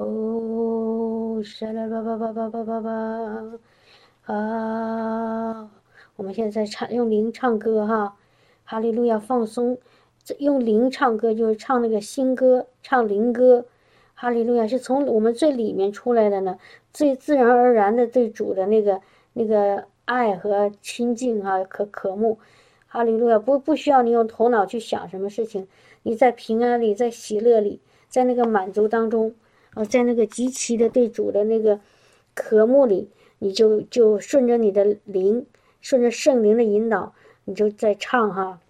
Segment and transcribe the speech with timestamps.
[0.00, 5.70] 哦，沙啦吧吧吧吧吧吧吧，啊！
[6.16, 8.16] 我们现在唱用灵唱歌哈，
[8.64, 9.76] 哈利路亚，放松。
[10.38, 13.66] 用灵唱歌就是唱那个新歌，唱灵歌。
[14.14, 16.56] 哈利路亚是从我们最里面出来的呢，
[16.94, 19.02] 最自然而然的对主的那个
[19.34, 22.38] 那个爱和亲近哈，可渴慕。
[22.86, 25.68] 哈利路亚不不需要你用头脑去想什么事情，
[26.04, 29.34] 你在平安里，在喜乐里，在那个满足当中。
[29.74, 31.80] 哦，在那个极其的对主的那个
[32.34, 35.46] 渴慕里，你就就顺着你的灵，
[35.80, 38.60] 顺着圣灵的引导，你就在唱哈。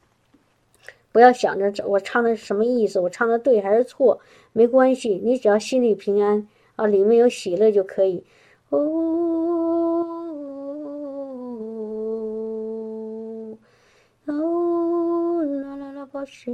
[1.12, 4.20] 不要想着我唱的什么意思，我唱的对还是错，
[4.52, 6.46] 没关系，你只要心里平安
[6.76, 8.22] 啊，里面有喜乐就可以。
[8.68, 8.78] 哦，
[16.20, 16.50] 啦啦啦，宝石。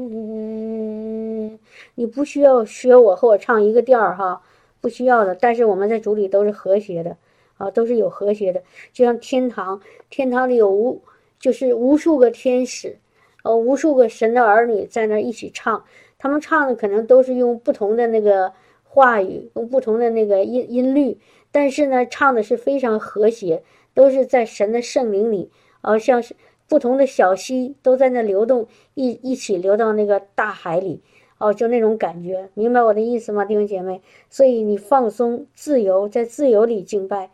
[1.97, 4.43] 你不需要学我和我唱一个调儿哈，
[4.81, 5.35] 不需要的。
[5.35, 7.17] 但是我们在主里都是和谐的
[7.59, 8.63] 啊，都是有和谐的。
[8.93, 11.03] 就像天堂，天堂里有无
[11.39, 12.99] 就是无数个天使，
[13.43, 15.85] 呃，无数个神的儿女在那一起唱。
[16.19, 18.53] 他们唱的可能都是用不同的那个
[18.85, 21.19] 话语，用不同的那个音音律，
[21.53, 23.63] 但是呢，唱的是非常和谐，
[23.95, 25.51] 都是在神的圣灵里，
[25.83, 26.35] 啊，像是
[26.69, 31.01] 不同的小溪都在那流动，一一起流到那个大海里。
[31.39, 34.01] 哦，就那种感觉，明白我的意思吗，弟兄姐妹？
[34.31, 37.31] 所以你放松、自由，在自由里敬拜。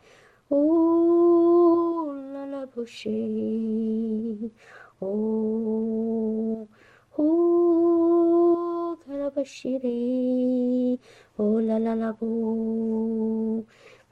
[0.48, 4.50] 哦，啦啦不西，
[4.98, 6.66] 哦，
[7.14, 10.98] 哦，卡拉巴西里，
[11.36, 13.64] 哦啦啦啦不，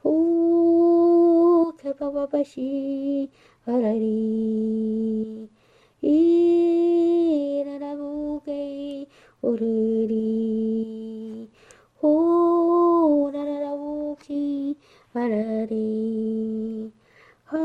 [0.03, 3.29] 哦，卡巴巴巴西，
[3.67, 4.15] அரரி
[7.63, 8.65] ஈரவுகை
[9.43, 9.71] ஒரு
[12.03, 12.11] ஓ
[13.29, 14.43] நரவுகி
[15.15, 15.85] அரரி
[17.45, 17.63] ஹா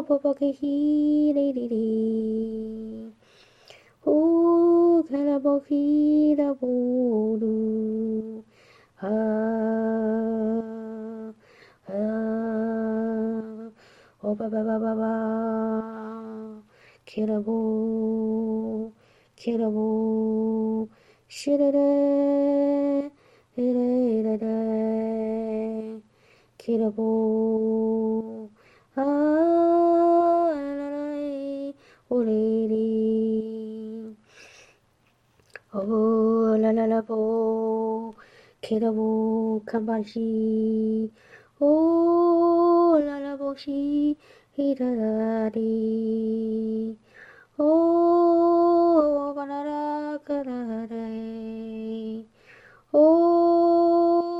[0.00, 1.84] பபகை ஹீரரி
[4.06, 4.16] ஓ
[5.10, 5.92] கரபகீரபோடு
[8.96, 9.14] ஹா
[11.86, 12.00] ஹா
[14.30, 16.62] おばばばばば
[17.06, 18.92] きらぼ
[19.34, 20.86] きらぼ
[21.30, 23.10] しれれ
[23.56, 23.64] いれ
[24.20, 25.98] いれれ
[26.58, 28.50] きらぼ
[28.96, 29.06] あら
[30.76, 31.74] らい
[32.10, 34.14] おりり
[35.72, 38.14] おらららぼ
[38.60, 41.10] きらぼかんばんし
[41.60, 44.16] Oh, la la boshi,
[44.56, 46.96] he da da dee.
[47.58, 51.08] Oh, banara, ka da da
[52.94, 54.37] Oh,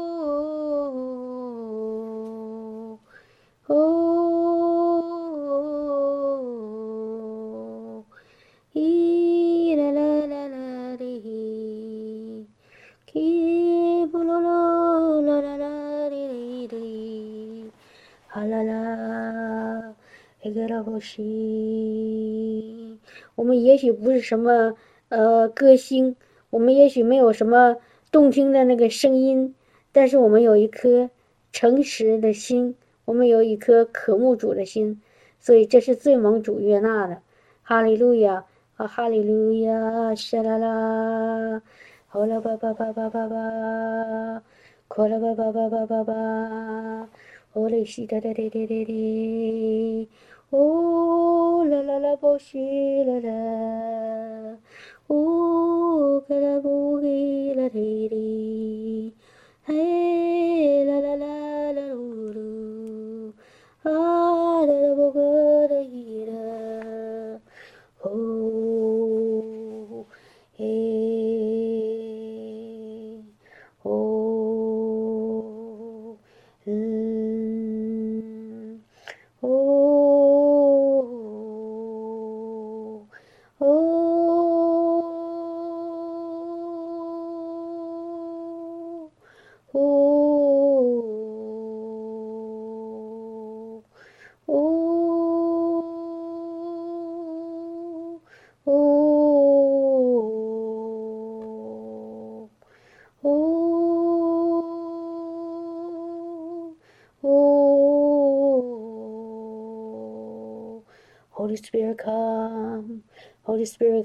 [20.79, 22.99] 一个老婆西，
[23.35, 24.75] 我们也许不是什么
[25.09, 26.15] 呃歌星，
[26.51, 27.79] 我们也许没有什么
[28.13, 29.57] 动听的那个声音，
[29.91, 31.11] 但是我们有一颗
[31.53, 35.03] 诚实的心，我们有一颗渴慕主的心，
[35.41, 37.23] 所以这是最蒙主悦纳的。
[37.63, 38.45] 哈利路亚
[38.77, 41.61] 啊，哈利路亚，沙啦啦，
[42.07, 44.43] 好了吧吧吧吧吧吧，
[44.87, 47.09] 快了吧吧吧吧吧吧。
[47.55, 50.09] 哦嘞西哒哒哒哒哒哒，
[50.51, 54.57] 哦啦啦啦波西啦啦，
[55.09, 59.13] 哦卡拉波吉啦滴滴，
[59.65, 63.33] 嘿啦啦啦啦噜噜，
[63.83, 67.41] 啊啦啦波格啦伊啦，
[68.01, 70.07] 哦
[70.57, 70.88] 嘿。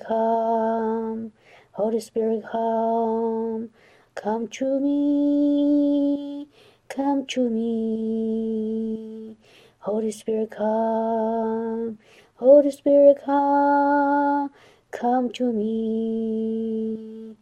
[0.07, 1.33] Come,
[1.73, 3.69] Holy Spirit come,
[4.15, 6.47] come to me,
[6.89, 9.37] come to me.
[9.79, 11.99] Holy Spirit, come,
[12.35, 14.51] Holy Spirit, come,
[14.91, 17.35] come to me.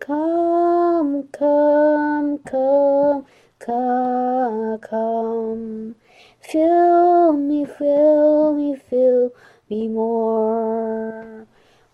[0.00, 3.26] Come, come, come,
[3.58, 5.96] come, come.
[6.40, 9.32] Fill me, fill me, fill
[9.70, 11.47] me more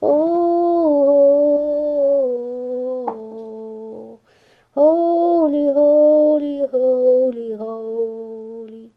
[0.06, 0.20] oh,
[4.74, 8.90] holy, holy, holy, holy，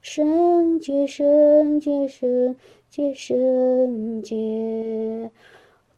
[0.00, 2.56] 圣洁，圣洁，圣
[2.90, 5.30] 洁，圣洁。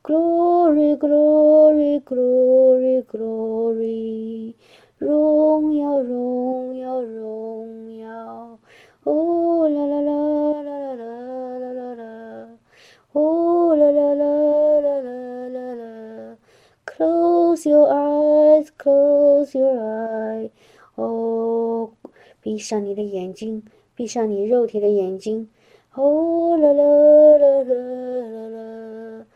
[0.02, 4.54] Glory, glory, glory, glory，
[4.98, 8.58] 荣耀，荣耀，荣耀。
[9.04, 12.09] Oh la la la la la la la。
[13.12, 16.36] Oh la la la la la la la.
[16.84, 20.50] Close your eyes, close your eyes.
[20.96, 21.90] Oh，
[22.40, 23.64] 闭上你的眼睛，
[23.94, 25.48] 闭上你肉体的眼睛。
[25.96, 27.82] Oh la la la la
[28.30, 29.26] la la.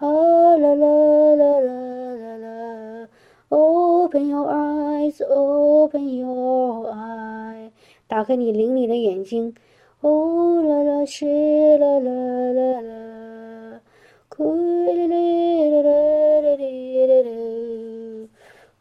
[0.00, 3.08] Oh la la la la la la.
[3.50, 7.70] Open your eyes, open your eyes.
[8.08, 9.54] 打开你灵里的眼睛，
[10.00, 11.26] 哦啦啦西
[11.76, 12.10] 啦啦
[12.52, 13.80] 啦啦，
[14.30, 15.90] 库哩哩啦啦
[16.40, 17.30] 啦哩啦啦，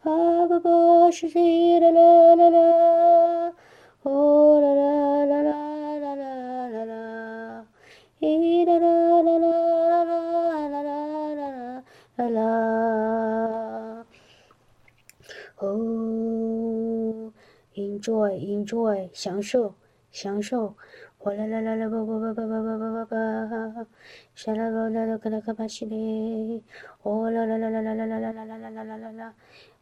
[0.03, 3.53] 啊巴巴是西啦啦啦啦，
[4.03, 7.65] 哦啦啦啦啦啦啦啦啦，
[8.21, 10.93] 咦啦啦啦啦啦啦啦啦
[11.35, 11.43] 啦
[12.15, 14.05] 啦啦，
[15.57, 15.65] 哦。
[17.75, 19.75] Enjoy, enjoy，享受，
[20.11, 20.75] 享受。
[21.21, 23.85] 哗啦啦啦啦，叭叭叭叭叭叭叭叭，
[24.33, 26.63] 沙啦啦啦啦，嘎啦嘎巴西嘞。
[27.01, 29.33] 哦啦啦啦啦啦啦啦啦啦啦啦啦啦啦。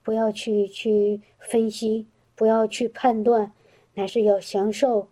[0.01, 3.51] 不要去去分析，不要去判断，
[3.93, 5.09] 乃是要享受。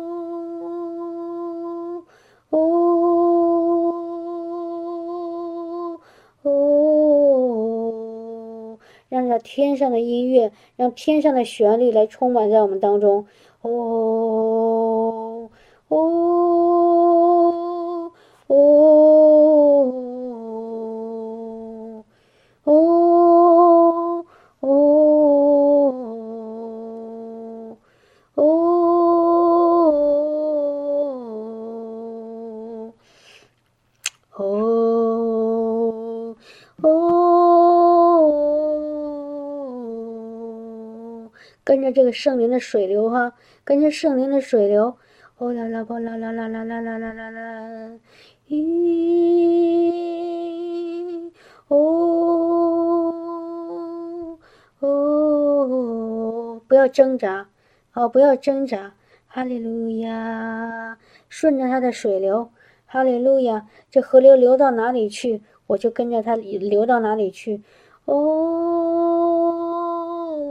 [2.51, 2.59] 哦
[6.44, 7.58] 哦，
[9.08, 13.27] 让这天上的音乐，让天上的旋律来充满在我们当中，
[13.63, 15.51] 哦
[15.89, 16.68] 哦。
[42.08, 43.34] 个圣灵的水流哈，
[43.65, 44.96] 跟着圣灵的水流，
[45.36, 47.98] 哦啦啦吧啦啦啦啦啦啦啦啦啦。
[48.48, 48.58] 咦，
[51.69, 51.77] 哦
[54.81, 57.46] 哦，不要挣扎，
[57.93, 58.94] 哦，不要挣扎，
[59.27, 60.96] 哈利路亚，
[61.29, 62.48] 顺着它的水流，
[62.86, 67.60] 哈利路亚，这河流流到哪里去，我就跟着它流到哪里去，
[68.06, 68.15] 哦，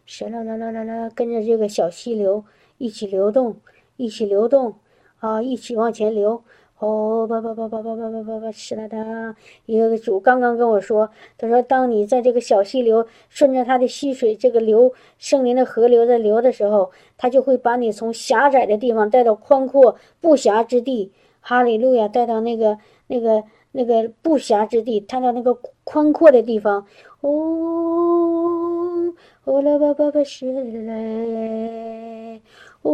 [0.07, 2.45] 是啦啦啦啦啦，跟着这个小溪流
[2.77, 3.55] 一起流动，
[3.97, 4.75] 一起流动，
[5.19, 6.43] 啊，一起往前流，
[6.77, 9.35] 哦，叭叭叭叭叭叭叭叭叭，是了的。
[9.65, 21.11] 一个主刚刚跟我说，他说，当你在这个小溪流顺着它的溪水，这个流圣灵的河流在流的时候，它就会把你从狭窄的地方带到宽阔不狭之地。
[21.41, 26.85] 哈利路亚，带到那个那个那个不暇之地，他到那个宽阔的地方。
[27.21, 27.29] 哦，
[29.43, 32.41] 哦啦叭叭叭是嘞，
[32.81, 32.91] 哦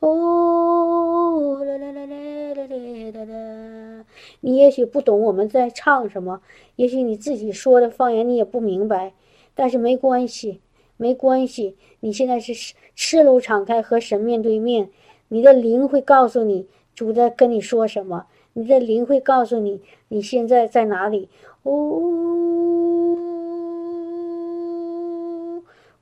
[0.00, 2.14] 哦啦啦啦啦
[2.54, 2.66] 啦
[3.12, 4.04] 啦啦。
[4.40, 6.40] 你也许不懂我们在唱什么，
[6.76, 9.14] 也许你自己说的方言你也不明白，
[9.54, 10.60] 但是没关系，
[10.96, 11.76] 没关系。
[12.00, 14.90] 你现在是赤裸敞开和神面对面。
[15.28, 21.28] 你的灵会告诉你主在跟你说什么，你的灵会告诉你你现在在哪里。
[21.62, 21.70] 哦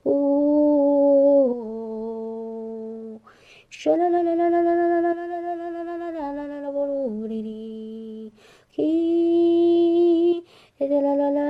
[0.02, 0.40] 哦，
[3.96, 8.32] 啦啦啦啦啦啦啦啦啦啦啦啦啦啦啦啦啦啦啦波罗哩哩，
[8.74, 10.42] 嘿，
[10.78, 11.49] 啦啦啦啦啦啦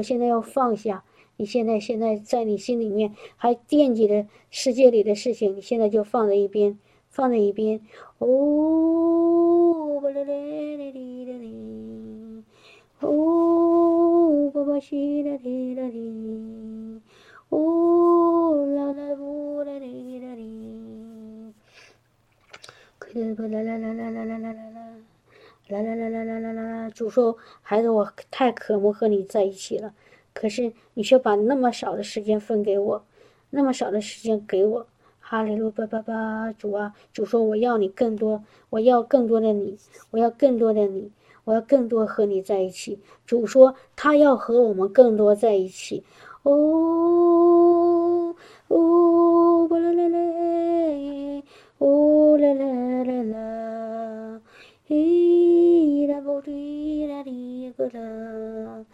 [0.00, 1.04] 主说现在要放下。
[1.36, 6.78] 你现在现在在你心里面还惦记着世界里的事情，你现在就放在一边，
[7.08, 7.80] 放在一边。
[8.18, 12.44] 哦，巴啦啦啦啦啦，
[13.00, 15.38] 哦，巴巴西啦啦
[15.76, 15.88] 啦，
[17.48, 21.52] 哦，啦啦布啦啦啦啦，
[22.98, 24.69] 可啦啦啦啦啦啦啦啦
[25.70, 26.90] 啦啦，啦啦啦啦啦啦啦。
[26.90, 29.94] 主说，孩子，我太渴慕和你在一起了。
[30.32, 33.04] 可是你却把那么少的时间分给我，
[33.50, 34.86] 那么少的时间给我，
[35.18, 39.76] 哈利路巴巴巴，主啊，主说我要你更多，我要更多的你，
[40.10, 41.10] 我要更多的你，
[41.44, 43.00] 我要更多和你在一起。
[43.26, 46.04] 主说他要和我们更多在一起。
[46.42, 48.34] 哦
[48.68, 51.42] 哦，巴啦啦啦，
[51.78, 52.64] 哦啦啦
[53.04, 53.79] 啦啦，
[57.88, 58.84] 啦。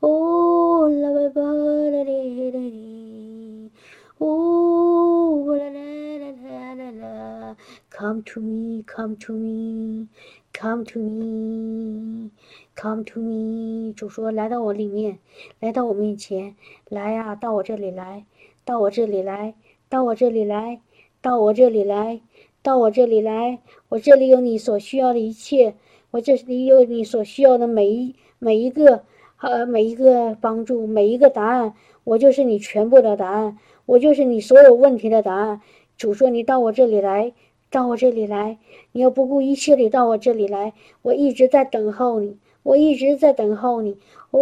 [0.00, 1.42] 哦啦啦啦
[1.90, 3.70] 啦哩啦哩，
[4.18, 5.80] 哦啦啦
[6.18, 7.56] 啦啦啦啦
[7.90, 10.08] ，Come to me, come to me,
[10.52, 12.30] come to me,
[12.74, 13.92] come to me。
[13.94, 15.18] 主说来到我里面，
[15.60, 16.54] 来到我面前，
[16.88, 18.24] 来呀，到我这里来，
[18.64, 19.54] 到我这里来，
[19.88, 20.80] 到我这里来，
[21.22, 22.20] 到我这里来，
[22.62, 23.60] 到我这里来。
[23.88, 25.74] 我这里有你所需要的一切，
[26.10, 29.02] 我这里有你所需要的每一每一个。
[29.38, 31.74] 呃，每一个帮助，每一个答案，
[32.04, 35.60] 我就是你全部的答案，我就是你所有问题的答案。
[35.98, 37.34] 主说：“你到我这里来，
[37.70, 38.56] 到我这里来，
[38.92, 43.98] 你要不顾一切的到我这里来，我一直在等候你，我一直在等候你。”
[44.32, 44.40] 哦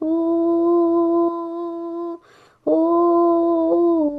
[0.00, 2.18] 哦
[2.64, 4.12] 哦！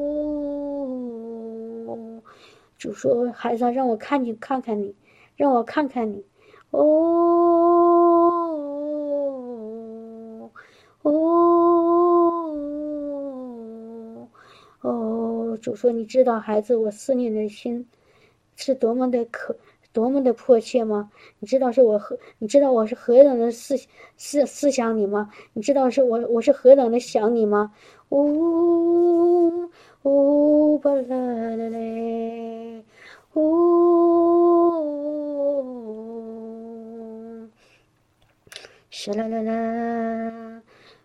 [2.78, 4.96] 主说：“孩子，让我看你，看看你，
[5.36, 6.24] 让我看看你。”
[6.78, 6.84] 哦
[11.02, 11.10] 哦
[14.82, 15.58] 哦！
[15.62, 17.88] 主说：“你知道孩子我思念的心
[18.56, 19.56] 是多么的可，
[19.92, 21.10] 多么的迫切吗？
[21.40, 22.18] 你知道是我何？
[22.38, 23.76] 你知道我是何等的思
[24.16, 25.32] 思思想你吗？
[25.54, 27.74] 你知道是我我是何等的想你吗？”
[28.10, 29.70] 哦
[30.04, 32.84] 哦巴啦啦啦，
[33.34, 34.84] 哦。
[39.14, 40.62] 啦啦啦啦，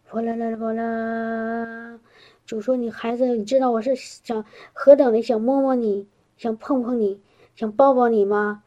[0.09, 2.00] 哗啦啦啦哗啦。
[2.44, 7.21] 主说：“你孩子，你知道我是想何等的想摸摸你，想碰碰你，
[7.54, 8.64] 想抱抱你吗？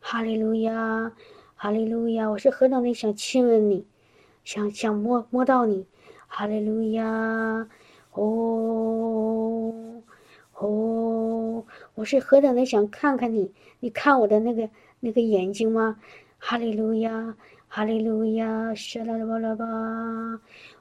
[0.00, 1.12] 哈利路亚，
[1.54, 2.30] 哈利路亚！
[2.30, 3.86] 我是何等的想亲吻你，
[4.44, 5.86] 想想摸摸到你，
[6.26, 7.68] 哈利路亚！
[8.12, 10.02] 哦
[10.54, 11.64] 哦，
[11.94, 16.00] 我是何等的想看看你，你看我的那个那个眼睛吗？
[16.38, 17.36] 哈利路亚！”
[17.68, 19.64] 哈利路亚，沙啦啦巴啦巴，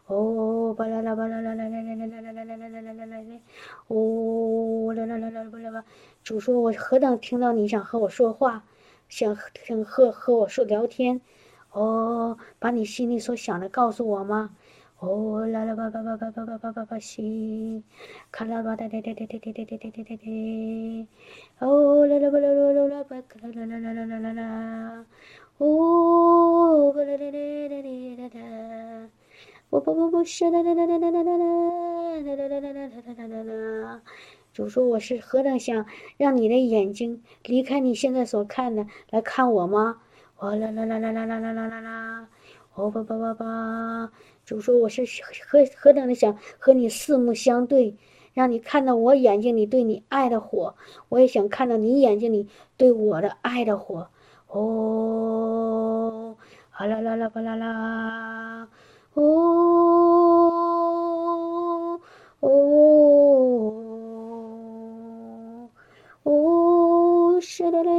[0.08, 3.40] 哦巴啦啦巴啦啦啦啦啦啦啦啦啦啦啦啦啦啦，
[3.88, 5.84] 哦啦啦啦啦巴啦巴。
[6.24, 8.64] 主说：“我何等听到你想和我说话，
[9.10, 11.20] 想想和和我说聊天，
[11.72, 14.56] 哦，把你心里所想的告诉我吗？
[15.00, 17.84] 哦啦啦吧吧吧吧吧吧吧吧吧西，
[18.32, 20.26] 卡拉巴哒哒哒哒哒哒哒哒哒哒哒，
[21.60, 25.06] 哦啦啦巴啦啦啦啦吧卡啦啦啦啦啦啦啦，
[25.60, 27.40] 哦吧啦啦啦
[27.72, 29.10] 啦啦啦，
[29.72, 31.38] 我不不不是啦啦啦啦啦啦啦啦
[32.22, 34.02] 啦啦啦啦啦啦啦。
[34.54, 35.88] 主说我是何等想
[36.18, 40.00] 让你的眼睛离开你现在所看的来看我吗？
[40.38, 42.28] 哦啦啦啦啦啦啦啦啦啦啦，
[42.76, 44.12] 哦吧吧吧吧。
[44.46, 45.04] 主说我是
[45.48, 47.96] 何何等的想和你四目相对，
[48.36, 50.76] 让你看到我眼睛里对你爱的火，
[51.10, 52.48] 我也想看到你眼睛里
[52.78, 54.10] 对我的爱的火。
[54.50, 56.36] 哦，
[56.72, 58.68] 啊啦啦啦啦啦，
[59.14, 59.22] 哦
[62.40, 62.50] 哦
[66.24, 67.92] 哦，是的嘞，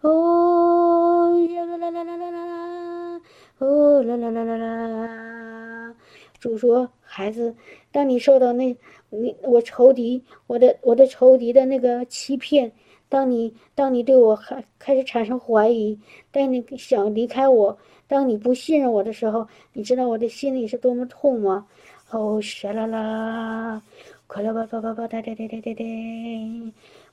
[0.00, 3.20] 哦呀啦啦啦啦啦啦，
[3.58, 5.94] 哦啦啦啦啦啦。
[6.40, 7.54] 主说，孩子，
[7.92, 8.74] 当你受到那
[9.10, 12.72] 你我仇敌我的我的仇敌的那个欺骗。
[13.14, 15.96] 当你当你对我开开始产生怀疑，
[16.32, 17.78] 当你想离开我，
[18.08, 21.64] 当你不信任我的时候，你知道我的心里是多么痛吗？
[22.10, 23.80] 哦，沙啦啦，
[24.26, 25.84] 快啦吧吧吧吧哒哒哒哒哒哒，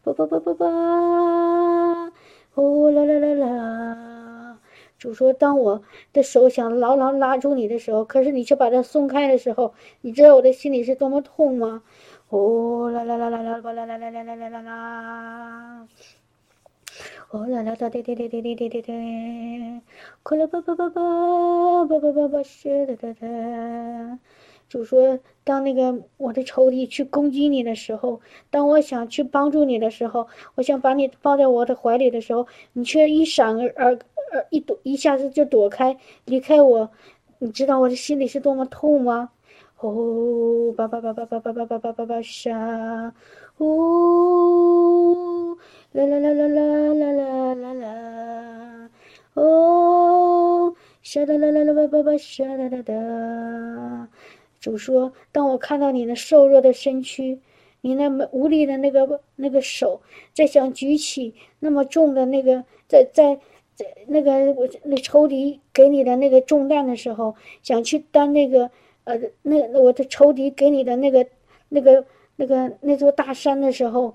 [0.03, 2.11] 吧吧吧吧吧，
[2.55, 4.57] 呼啦啦啦啦。
[4.97, 11.83] 主说，当我的手想牢牢拉住你的时候，可是你却把它松开的时候，你知道我的心里是多么痛吗？
[12.31, 15.85] 哦啦啦啦啦啦啦啦啦啦啦啦啦啦，
[17.29, 18.93] 哦啦啦哒哒哒哒哒哒哒哒哒，
[20.23, 23.27] 快啦吧吧吧吧吧吧吧吧是的哒哒。
[24.69, 33.99] 就说当那个我的仇敌去攻击你的时候，当我想去帮助你的时候，我想把你抱在我的怀里的时候，你却一闪而而
[34.31, 36.89] 而一躲一下子就躲开离开我，
[37.39, 39.31] 你知道我的心里是多么痛吗？
[39.83, 43.11] 哦，叭叭叭叭叭叭叭叭叭叭叭沙，
[43.57, 43.65] 哦，
[45.91, 48.89] 啦啦啦啦啦啦啦啦，
[49.33, 54.07] 哦，沙啦啦啦啦叭叭叭沙哒哒哒。
[54.59, 57.39] 主说，当我看到你那瘦弱的身躯，
[57.81, 60.01] 你那么无力的那个那个手，
[60.31, 63.39] 在想举起那么重的那个，在在
[63.73, 68.69] 在那个我那仇敌给你的那个重担的时候，想去担那个。
[69.03, 71.25] 呃，那那我的仇敌给你的那个、
[71.69, 74.13] 那个、那个那座大山的时候，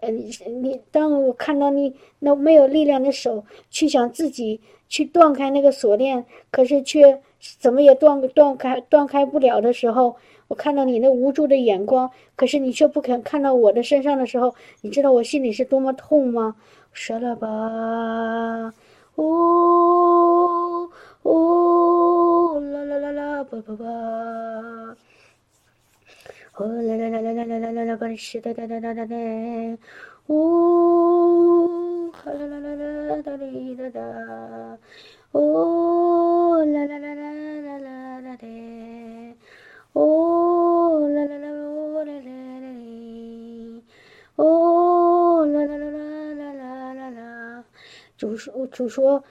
[0.00, 7.20] 呃，你你当我看到你那没有力量的手去想自己去断开那个锁链，可是却
[7.58, 10.16] 怎么也断断开断开不了的时候，
[10.48, 16.56] 我看到你那无助的眼光，可是你却不肯看到我的身上的时候，你知道我心里是多么痛吗？
[16.92, 17.48] 舍了吧，
[19.16, 20.88] 哦
[21.22, 21.93] 哦，
[22.60, 23.84] 啦啦啦啦，吧吧吧。
[26.56, 29.16] 哦啦啦啦啦啦啦啦啦啦，吧是哒哒哒哒哒哒，
[30.26, 34.78] 哦，哈啦啦啦啦哒哩哒哒，
[35.32, 38.46] 哦啦啦啦啦啦啦啦哒，
[39.94, 43.82] 哦啦啦啦哦啦啦啦哩，
[44.36, 45.98] 哦啦啦啦啦
[46.34, 47.64] 啦啦啦啦，
[48.16, 49.24] 主说主说，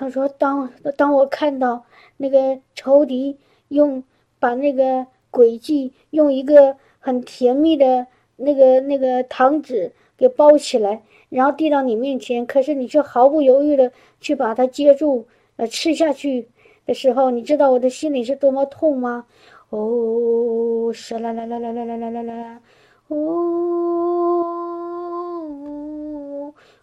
[0.00, 1.84] 他说当当我看到
[2.16, 3.36] 那个仇敌
[3.68, 4.02] 用
[4.38, 5.06] 把那个。
[5.32, 16.48] 诡计用一个很甜蜜的那个那个糖纸给包起来，然后递到你面前，可是你却毫不犹豫的去把它接住，呃，吃下去
[16.84, 19.26] 的时候，你知道我的心里是多么痛吗？
[19.68, 22.60] 哦，是啦啦啦啦啦啦啦啦啦，
[23.06, 23.16] 哦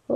[0.07, 0.15] 哦，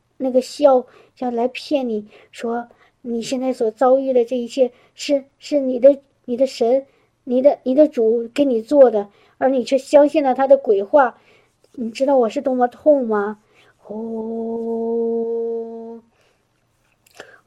[0.21, 2.67] 那个笑，想来骗你说。
[3.03, 6.85] 你现在所遭遇的这一切，是是你的你的神，
[7.23, 11.17] 你的你的主给你做的，而你却相信了他的鬼话，
[11.73, 13.39] 你知道我是多么痛吗？
[13.87, 13.97] 哦，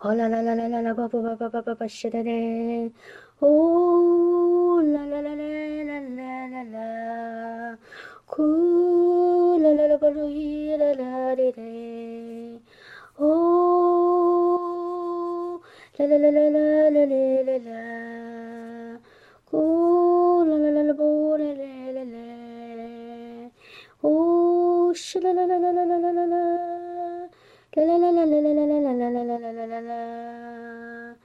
[0.01, 2.91] 哦啦啦啦啦啦啦吧吧吧吧吧吧吧是的嘞，
[3.39, 5.45] 哦啦啦啦啦
[5.85, 7.79] 啦啦啦啦，
[8.27, 10.19] 哭啦啦啦啦啦，
[10.77, 12.61] 啦啦啦啦嘞，
[13.17, 13.61] 哦。
[15.97, 17.07] 啦啦啦啦啦啦啦
[17.47, 19.01] 啦啦，
[19.49, 21.55] 咕啦啦啦啦咕啦啦
[21.93, 23.51] 啦啦，
[24.01, 26.37] 哦，是啦啦啦啦啦啦啦啦啦，
[27.75, 31.17] 啦啦啦啦啦啦啦啦啦啦啦啦啦啦啦，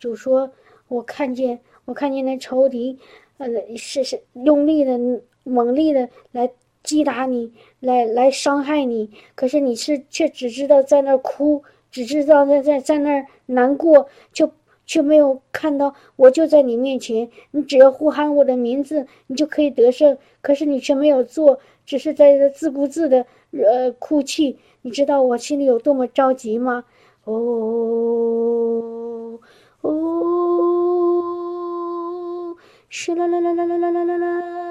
[0.00, 0.50] 就说
[0.88, 2.98] 我看见我看见那仇敌，
[3.38, 4.98] 呃，是是用力的
[5.44, 6.50] 猛力的来
[6.88, 11.62] 击打你，来来伤害你，可是你是却只知道在那儿哭。
[11.90, 14.50] 只知道在在在那儿难过，就
[14.86, 17.28] 却没有看到我就在你面前。
[17.50, 20.16] 你只要呼喊我的名字，你就可以得胜。
[20.40, 24.58] 可是你却没有做，只是在自顾自的呃哭泣。
[24.82, 26.84] 你知道我心里有多么着急吗？
[27.24, 29.38] 哦
[29.82, 32.56] 哦，
[32.88, 34.67] 是啦啦啦啦啦啦啦啦，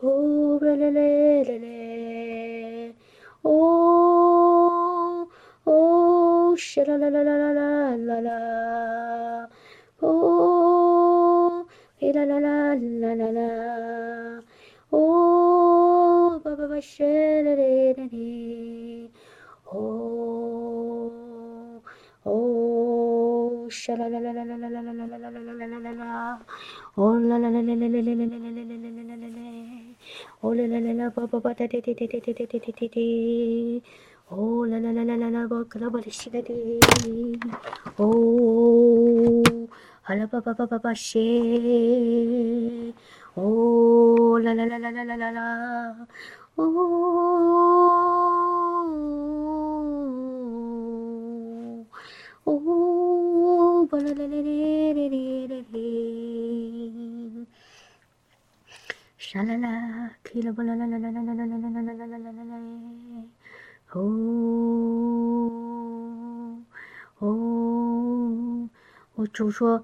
[0.00, 1.00] 哦啦啦啦
[1.42, 1.66] 啦啦，
[3.42, 5.26] 哦
[5.64, 6.56] 哦。
[6.58, 9.48] 是啦啦啦啦啦啦啦啦，
[10.00, 11.66] 哦，
[11.98, 14.42] 嘿啦啦啦啦啦啦，
[14.90, 17.04] 哦，叭叭叭是
[17.42, 19.10] 啦啦啦啦，
[19.64, 21.12] 哦，
[22.22, 26.40] 哦，是啦啦啦啦啦啦啦啦啦啦啦啦啦啦啦啦，
[26.94, 29.55] 哦啦啦啦啦啦啦啦啦啦啦
[30.54, 33.00] 啦啦啦啦，哦啦啦啦啦叭叭叭哒哒哒哒哒哒哒哒哒。
[34.28, 36.52] 哦啦啦啦啦啦啦，我克拉巴的西来的，
[37.96, 39.42] 哦，
[40.02, 42.92] 哈啦巴巴巴巴巴西，
[43.34, 46.06] 哦啦啦啦啦啦啦啦啦，
[46.56, 46.64] 哦，
[52.44, 54.42] 哦，巴啦啦啦啦
[54.92, 55.76] 啦啦啦啦，
[59.28, 63.24] 沙啦啦，噼啦巴啦啦啦啦啦啦啦啦啦啦啦啦啦啦。
[63.92, 63.98] 哦
[67.18, 68.68] 哦，
[69.16, 69.82] 我主说，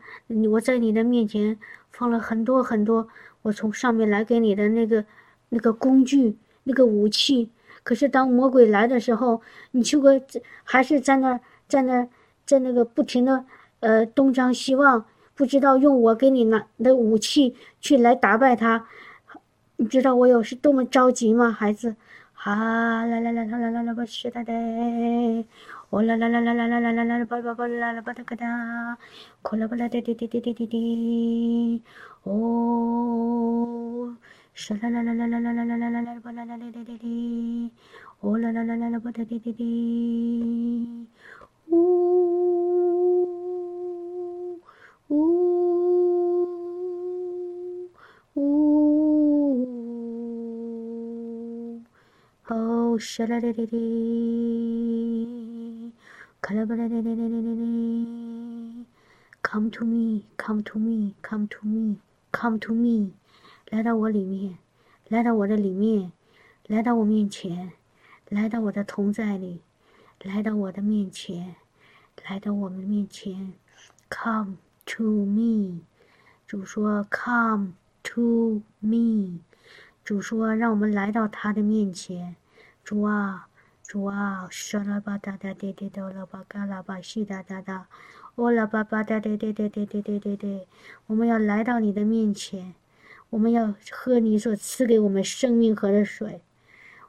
[0.49, 1.59] 我在你的面前
[1.91, 3.09] 放了很多很多，
[3.43, 5.05] 我从上面来给你的那个
[5.49, 7.51] 那个工具、那个武器。
[7.83, 10.23] 可是当魔鬼来的时候，你去个
[10.63, 12.07] 还是在那在那
[12.47, 13.45] 在那个不停的
[13.81, 18.87] 呃东张西望，不知道用我给你拿的武器去来打败他。
[19.83, 21.97] 你知道我有是多么着急吗，孩子？
[22.35, 24.53] 啊啦啦啦啦啦啦啦，不是他的，
[25.91, 28.97] 哦啦啦啦啦啦啦啦啦啦，巴巴巴啦啦巴哒嘎哒，
[29.43, 31.83] 可啦巴啦滴滴滴滴滴滴滴，
[32.23, 34.15] 哦，
[34.55, 37.73] 是啦啦啦啦啦啦啦啦啦啦啦巴啦啦滴滴滴滴，
[38.21, 41.07] 哦啦啦啦啦啦巴哒滴滴滴，
[41.71, 41.77] 呜
[45.09, 45.17] 呜
[48.37, 48.93] 呜。
[52.93, 55.33] 哦，沙啦哩哩哩，
[56.43, 58.85] 卡拉巴啦哩哩哩哩哩哩
[59.43, 61.97] ，Come to me, come to me, come to me,
[62.31, 63.13] come to me，
[63.71, 64.59] 来到我里面，
[65.09, 66.13] 来到我的里面，
[66.67, 67.73] 来到我面前，
[68.29, 69.63] 来到我的同在里，
[70.23, 71.55] 来到我的面前，
[72.29, 73.55] 来到我们面前
[74.11, 75.81] ，Come to me，
[76.47, 79.39] 主说 Come to me。
[80.05, 82.35] 主说：“让我们来到他的面前，
[82.85, 83.47] 主啊，
[83.85, 87.87] 主啊，沙拉巴达达滴滴哆拉巴嘎拉巴西哒哒哒，
[88.35, 90.67] 哦拉巴巴达滴滴滴滴滴滴滴，
[91.07, 92.75] 我们要来到你的面前，
[93.31, 96.43] 我们要喝你所赐给我们生命河的水。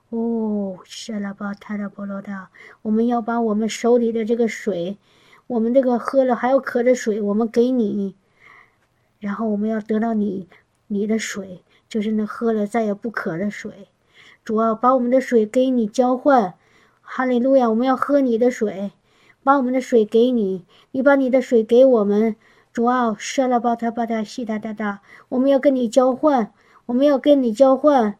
[0.09, 2.51] 哦，沙拉巴塔拉波罗达，
[2.83, 4.99] 我们要把我们手里的这个水，
[5.47, 8.15] 我们这个喝了还要渴的水，我们给你，
[9.19, 10.47] 然后我们要得到你
[10.87, 13.87] 你的水。”就是那喝了再也不渴的水，
[14.43, 16.55] 主要把我们的水给你交换，
[17.01, 17.69] 哈利路亚！
[17.69, 18.91] 我们要喝你的水，
[19.43, 22.35] 把我们的水给你，你把你的水给我们，
[22.73, 26.51] 主要舍了巴他巴他西哒哒哒，我们要跟你交换，
[26.87, 28.17] 我们要跟你交换，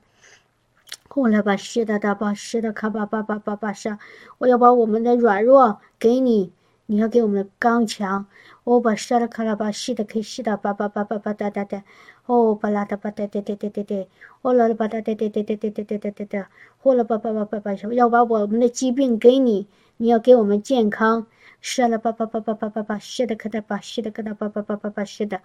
[1.10, 4.00] 后来把西哒哒把西哒卡巴巴巴巴巴沙，
[4.38, 6.54] 我要把我们的软弱给你，
[6.86, 8.26] 你要给我们的刚强，
[8.64, 11.84] 我把沙拉卡拉巴西的可以西的巴巴巴巴巴哒哒哒。
[12.26, 13.96] 哦，巴拉哒巴哒哒哒哒哒哒，
[14.42, 19.68] 哦啦啦巴哒哒哒哒哒哒哒哒哒哒，呼啦巴巴巴巴巴，要把我们的疾病给你，
[19.98, 21.28] 你要给我们健康，
[21.60, 25.42] 沙拉巴巴巴巴巴巴巴，是的可哒巴，是的可哒巴巴巴巴巴是的，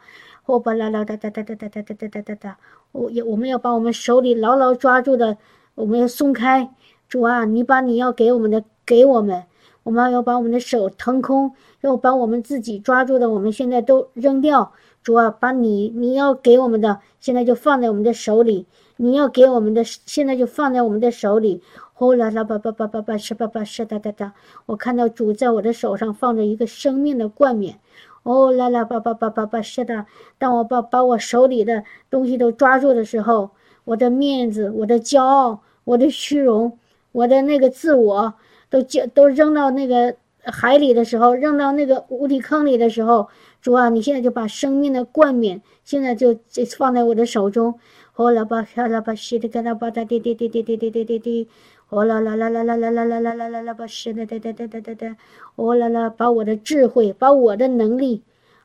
[0.47, 2.59] 哦巴啦啦哒哒哒哒哒哒哒哒哒哒哒，
[2.93, 5.37] 我要我们要把我们手里牢牢抓住的，
[5.75, 6.71] 我们要松开，
[7.09, 9.45] 主啊，你把你要给我们的给我们，
[9.89, 14.71] 我们要把我们的手腾空，要把我们自己抓住的，我们现在都扔掉。
[15.03, 18.67] 主啊，把你你要给我们的，现在就放在我们的手里，
[18.99, 21.63] 你要给我们的，现在就放在我们的手里。
[21.95, 24.35] 呼啦啦叭叭叭叭叭，是叭叭是哒哒哒。
[24.67, 27.79] 我看到主在我的手上放着一个生命的冠冕。
[28.25, 30.05] 哦啦啦叭叭叭叭叭，是的。
[30.37, 33.53] 当我把把我手里的东西都抓住的时候，
[33.85, 36.79] 我的面子、我的骄傲、我的虚荣、
[37.13, 38.35] 我的那个自我，
[38.71, 43.29] 都就都扔到那个海里的时候，扔到那个无底坑里的时候，
[43.61, 47.79] 主啊，你现在就把生命的冠冕，现在就就放在我的手中。
[48.17, 51.49] 哦啦吧啦啦吧，是的，嘎啦吧哒，滴滴滴滴滴滴滴滴滴。
[51.89, 53.73] 哦啦啦啦啦啦啦啦啦啦啦啦啦！
[53.75, 55.17] 把是的的的的的的的，
[55.55, 58.23] 哦啦啦，把我的智慧，把我的能力，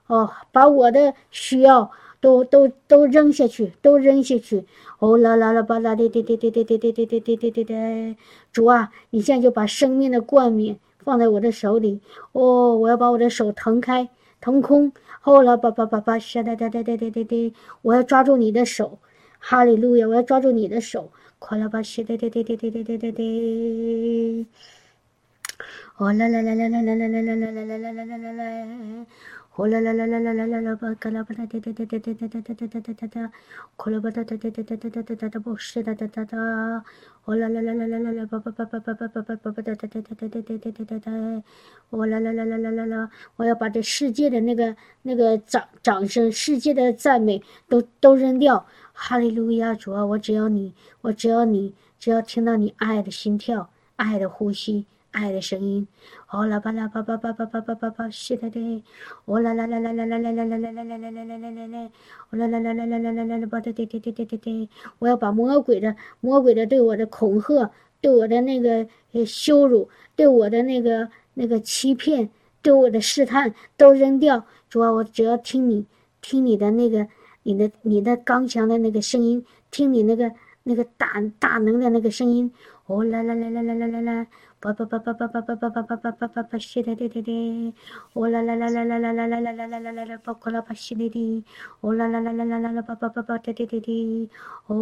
[0.07, 4.65] 哦，把我的需要都都都扔下去，都扔下去。
[5.03, 8.15] 哦啦啦啦吧啦的的的的的的的的的的的的，
[8.53, 11.99] 主啊，你现在就把生命的冠冕放在我的手里。
[12.31, 14.07] 哦，我要把我的手腾开，
[14.39, 14.93] 腾空。
[15.25, 18.97] 哦啦吧吧吧吧，是的的的的的的的，我要抓住你的手，
[19.39, 20.07] 哈利路亚！
[20.07, 21.11] 我要抓住你的手。
[21.37, 24.47] 快了吧，是的的的的的的的的。
[25.97, 29.05] 哦啦啦啦啦啦啦啦啦啦啦啦啦啦啦啦！
[29.55, 33.31] 呼啦啦啦啦啦啦啦啦吧，嘎啦吧哒哒哒哒哒哒哒哒哒哒哒哒哒！
[33.75, 36.83] 快了吧哒哒哒哒哒哒哒哒哒哒不是哒哒哒哒！
[37.25, 41.43] 哦啦啦啦啦啦啦啦吧吧吧吧吧吧吧吧吧吧哒哒哒哒哒哒哒哒哒哒哒！
[41.91, 43.11] 哦啦啦啦啦啦啦啦！
[43.35, 48.65] 我要把这世界的那个那个掌掌声、世界的赞美都都扔掉。
[48.91, 55.87] 哈利路亚，主啊，我只要你，我只要你，只要听到你爱的心跳、爱的呼吸、爱的声音。
[56.29, 58.83] 哦啦吧啦吧吧吧吧吧吧吧吧，是的的。
[59.23, 61.89] 哦啦啦啦啦啦啦啦啦啦啦啦啦啦啦啦啦啦。
[62.29, 64.69] 哦啦啦啦啦啦啦啦啦啦吧的的的的的的的。
[64.99, 67.71] 我要把魔鬼的魔鬼的对我的恐吓、
[68.01, 68.85] 对我的那个
[69.25, 72.29] 羞辱、对我的那个那个欺骗、
[72.61, 74.45] 对我的试探都扔掉。
[74.69, 75.85] 主啊，我只要听你，
[76.21, 77.07] 听你的那个。
[77.45, 80.31] 你的你的刚强的那个声音，听你那个
[80.63, 82.49] 那个大大能的那个声音，
[82.85, 84.27] 哦啦啦啦啦啦啦啦啦，
[84.63, 87.73] 叭叭叭叭叭叭叭叭叭叭叭叭叭叭，是的的的的，
[88.13, 91.43] 哦啦啦啦啦啦啦啦啦啦啦啦啦啦啦，包括啦叭是的的，
[91.81, 94.29] 哦啦啦啦啦啦啦啦叭叭叭叭的的的的，
[94.67, 94.77] 哦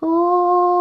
[0.00, 0.73] 哦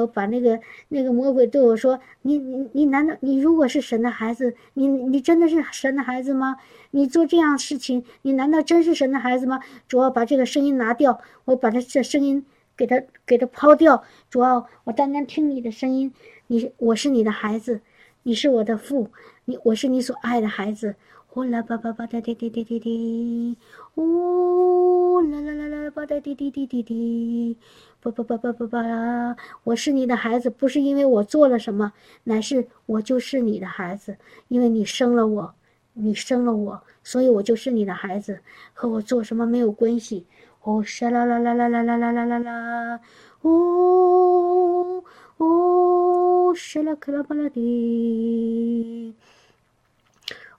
[0.00, 6.56] 我把那个那个魔鬼对我说：“你你你难道你如果是神的孩子，你你真的是神的孩子吗？
[6.90, 12.44] 你做这样事情，你难道真是神的孩子吗？”主要把这个声音拿掉，我把他这声音
[12.76, 14.02] 给他给他抛掉。
[14.28, 16.12] 主要我单单听你的声音，
[16.48, 17.80] 你我是你的孩子，
[18.22, 19.10] 你是我的父，
[19.44, 20.96] 你我是你所爱的孩子。
[21.32, 23.56] 呼啦吧吧吧哒滴滴滴滴滴，
[23.94, 27.56] 呜啦啦啦啦吧哒滴滴滴滴滴，
[28.02, 31.92] 吧吧吧吧吧吧，我是你的孩子，不是因为我做了什么，
[32.24, 34.16] 乃是我就是你的孩子，
[34.48, 35.54] 因为你生了我，
[35.92, 38.40] 你生了我，所以我就是你的孩子，
[38.72, 40.26] 和我做什么没有关系。
[40.62, 43.00] 哦，沙啦啦啦啦啦啦啦啦啦啦，
[43.42, 45.04] 呜
[45.38, 49.14] 呜，沙啦克拉巴拉的。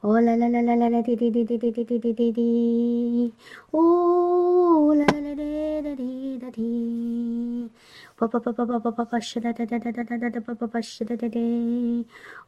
[0.02, 3.34] 哦啦啦啦啦啦啦滴滴滴滴滴滴滴滴滴滴，
[3.70, 7.70] 哦啦啦啦啦啦滴哒滴，
[8.18, 11.40] 叭叭叭叭叭叭叭叭是哒哒哒哒哒哒哒哒叭叭叭是哒哒哒，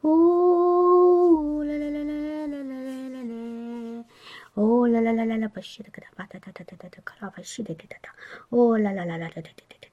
[0.01, 4.03] 哦啦啦啦啦啦啦啦啦，
[4.55, 8.09] 哦啦啦啦啦啦叭是哒哒哒哒哒哒哒哒哒咔啦叭是哒哒哒哒，
[8.49, 9.87] 哦啦啦啦啦哒哒哒哒哒哒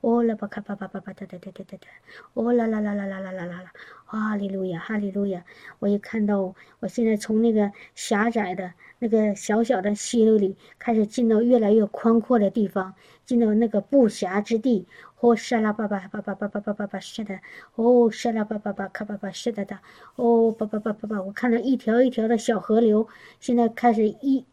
[0.00, 1.88] 哦啦叭咔叭叭叭叭哒哒哒哒哒哒，
[2.32, 3.72] 哦啦啦啦啦啦啦啦啦啦。
[4.06, 5.44] 哈利路亚，哈利路亚！
[5.78, 14.86] 我一看到，我现在从那个狭窄的那个小小的溪流里，开始进到越来越宽阔的地方，进到那个不狭之地。
[15.20, 17.38] 哦，沙拉巴巴巴巴巴巴巴巴巴，是的。
[17.74, 19.78] 哦，沙拉巴巴巴卡巴巴，是的的。
[20.16, 23.06] 哦，巴巴巴巴巴，我看到一条一条的小河流，
[23.38, 24.46] 现在开始一，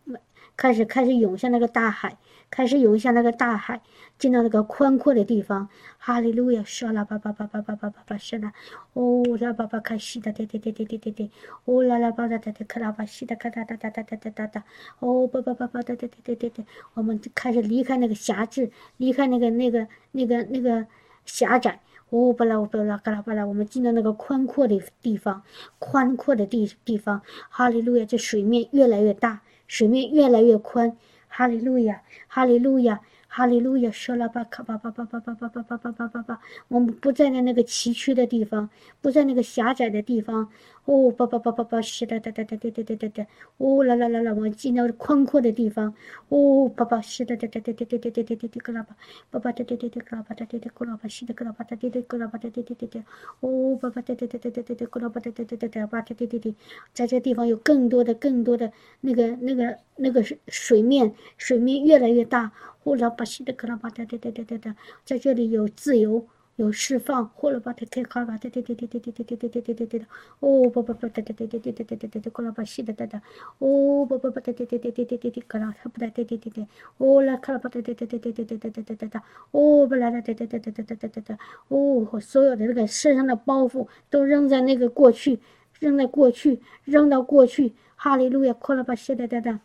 [0.58, 2.18] 开始开始涌向那个大海。
[2.50, 3.82] 开始涌向那个大海，
[4.18, 5.70] 进到那个宽阔的地方。
[5.98, 8.52] 哈利路亚，沙拉巴巴巴巴巴巴巴巴，是的。
[8.94, 11.32] 哦，拉巴巴卡西的，对对对对对对对。
[11.66, 14.64] 哦，拉拉巴的，对对，克拉巴西的，咔哒哒哒哒哒哒哒哒。
[15.00, 16.66] 哦，巴巴巴巴的，对对对对对。
[16.94, 20.88] 我们就开始离开那个狭制，离开那个那个那个那个
[21.26, 21.82] 狭窄。
[22.10, 25.44] 哦，巴拉巴拉，嘎拉巴拉，我们进到那个宽阔的地方，
[25.80, 27.22] 宽阔的地地方。
[27.50, 30.96] 哈利路亚，这水面越来越大，水面越来越宽。
[31.38, 33.00] 哈利路亚，哈利路亚。
[33.30, 38.68] 哈利路亚，说了吧，卡巴巴巴巴巴巴巴巴巴巴巴巴，我们不在那个崎岖的地方，
[39.02, 40.50] 不在那个狭窄的地方。
[40.88, 43.28] 哦，巴巴巴巴巴，是的，哒哒哒哒哒哒哒哒。
[43.58, 45.94] 哦，啦啦啦啦，我进到宽阔的地方。
[46.30, 48.96] 哦，巴巴是的，哒哒哒哒哒哒哒哒哒哒，格拉巴，
[49.30, 53.04] 巴巴哒哒哒哒格拉巴哒哒哒格拉巴，是的格拉巴哒哒哒格拉巴哒哒哒哒哒。
[53.42, 56.56] 哦，巴巴哒哒哒哒哒哒哒格拉巴哒哒哒哒哒巴哒哒哒哒。
[56.94, 58.72] 在这地方有更多的、更多的
[59.02, 62.54] 那个、那个、那个水面，水面越来越大。
[62.86, 66.26] 呼啦巴西的格拉巴哒哒哒哒哒哒，在这里有自由。
[66.58, 70.06] 有释放，呼啦吧哒开卡吧哒哒哒哒哒哒哒哒哒哒哒哒哒哒，
[70.40, 73.22] 哦不不不哒哒哒哒哒哒哒哒哒哒，呼啦吧西哒哒哒，
[73.60, 76.68] 哦不不不哒哒哒哒哒哒哒哒，卡拉哈不哒哒哒哒哒，
[76.98, 85.40] 哦啦卡拉吧哒哒哒哒哒哒哒哒哒哒哒，哦不啦啦哒哒哒哒哒哒哒哒哒，哦所有的那个身上的包袱都扔在那个过去，
[85.80, 89.60] 扔在过去，扔到过去，哈利路亚，呼啦吧西哒哒哒。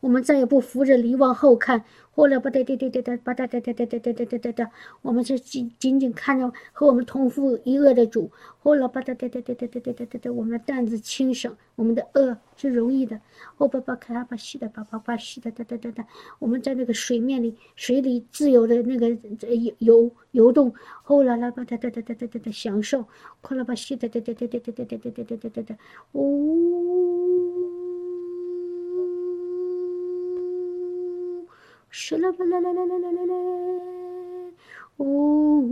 [0.00, 4.70] 我们再也不扶着犁往后看，或者不对对对对对，吧哒哒哒哒哒哒哒哒哒，
[5.02, 8.30] 我们是仅仅仅看着和我们同父一恶的主，
[8.62, 13.20] 或者吧哒哒哒哒哒哒哒哒哒，我们的担子轻省，我们的恶是容易的。
[13.58, 16.06] 哦吧吧，卡巴西的吧吧吧西的哒哒哒哒，
[16.38, 19.08] 我们在那个水面里，水里自由的那个
[19.48, 23.06] 游游游动，后来啦吧哒哒哒哒哒哒哒享受，
[23.40, 25.76] 快啦吧西的哒哒哒哒哒哒哒哒哒哒哒哒，
[26.12, 27.75] 哦。
[31.98, 33.34] 是啦啦啦啦啦啦啦啦！
[34.98, 35.64] 哦，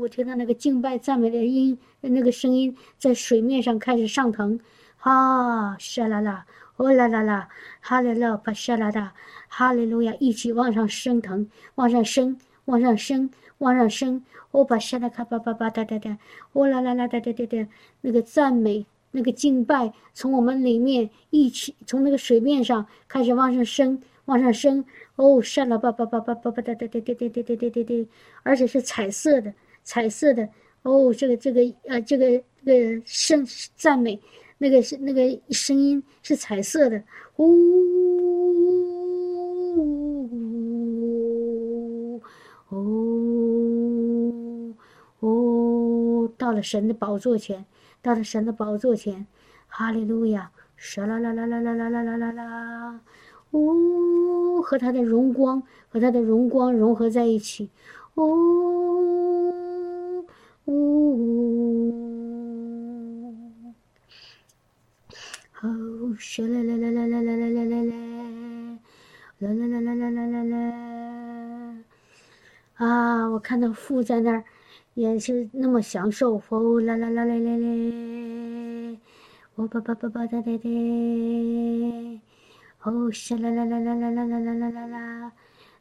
[0.00, 4.58] 我听到那个敬拜赞美的音，那个声音在水面上开始上腾，
[4.96, 6.46] 哈，沙啦啦，
[6.76, 9.12] 哦啦啦啦，哈利路亚，沙啦啦，
[9.48, 16.16] 哈利路亚，一起往上升腾，往上升，往上升，往上升，哦把沙啦卡巴巴巴哒哒哒，
[16.54, 17.68] 哦啦啦啦哒哒哒哒，
[18.00, 24.00] 那个赞美，那个敬拜，从我们里面一起从那个水面上开始往上升。
[24.28, 24.84] 往上升，
[25.16, 28.06] 哦，上了叭叭叭叭叭叭哒哒哒哒哒哒哒哒哒，
[28.42, 30.46] 而且是彩色的，彩色的，
[30.82, 33.42] 哦，这个这个呃，这个这个声
[33.74, 34.20] 赞美，
[34.58, 37.02] 那个是那个声音是彩色的，
[37.36, 37.46] 呜，
[42.68, 42.76] 哦，
[45.20, 47.64] 哦，到了神的宝座前，
[48.02, 49.26] 到了神的宝座前，
[49.68, 53.00] 哈利路亚，唰啦啦啦啦啦啦啦啦啦啦。
[53.50, 57.70] 哦，和它的荣光和它的荣光融合在一起，
[58.14, 58.24] 哦，
[60.64, 60.72] 哦，
[65.62, 67.92] 哦，唰啦啦啦啦啦啦啦啦啦啦，
[69.38, 71.74] 啦啦啦啦啦啦啦啦，
[72.74, 73.28] 啊！
[73.30, 74.44] 我看到父在那儿，
[74.94, 78.98] 也是那么享受，哦，啦啦啦啦啦啦，
[79.54, 80.68] 哦，吧吧吧吧哒哒哒。
[82.82, 85.32] 哦，沙啦啦啦啦啦啦啦啦啦啦啦，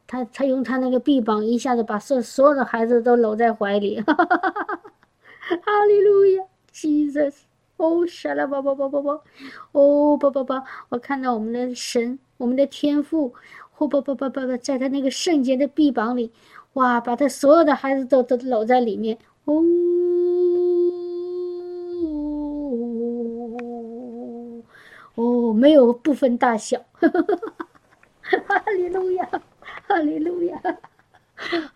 [0.08, 4.82] 他他用他那个臂膀一下子把所所有的孩子都搂在怀里，哈哈哈哈哈！
[5.62, 7.42] 哈利路亚，Jesus！
[7.78, 9.22] 哦，沙啦吧吧吧吧吧，
[9.72, 13.34] 哦，吧吧吧，我看到我们的神，我们的天父，
[13.78, 16.32] 哦，吧吧吧吧吧，在他那个圣洁的臂膀里，
[16.74, 19.64] 哇，把他所有的孩子都都搂在里面，哦。
[25.58, 27.10] 没有不分大小，哈
[28.76, 29.28] 利路亚，
[29.88, 30.62] 哈利路亚，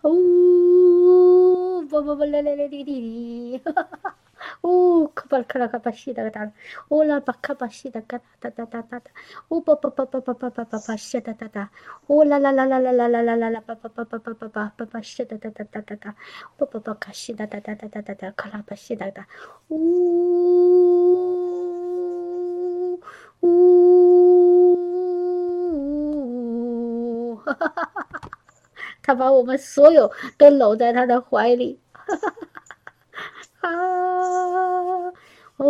[0.02, 4.14] 哦，不不不，来来来，滴滴滴，哈哈哈，
[4.60, 6.52] 哦，卡巴卡拉卡巴西达达，
[6.88, 9.10] 哦啦巴卡巴西达卡哒哒哒哒哒，
[9.48, 11.70] 哦巴巴巴巴巴巴巴巴巴西哒哒哒，
[12.06, 16.14] 哦啦啦啦啦啦啦啦啦啦啦巴巴巴巴巴巴巴巴巴西哒哒哒哒哒哒，
[16.56, 19.26] 巴巴巴卡西哒哒哒哒哒哒哒卡拉巴西哒哒，
[19.66, 21.71] 哦。
[23.42, 24.76] 呜，
[27.36, 28.20] 哈哈哈哈哈！
[29.02, 32.30] 他把我们所有都搂在他的怀里， 哈哈
[33.60, 33.70] 哈哈啊！
[35.56, 35.64] 哦，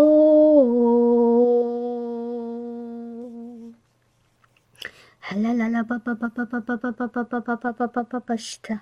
[5.37, 8.81] 啦啦啦，叭叭叭叭叭叭叭叭叭叭叭叭叭叭叭叭是的，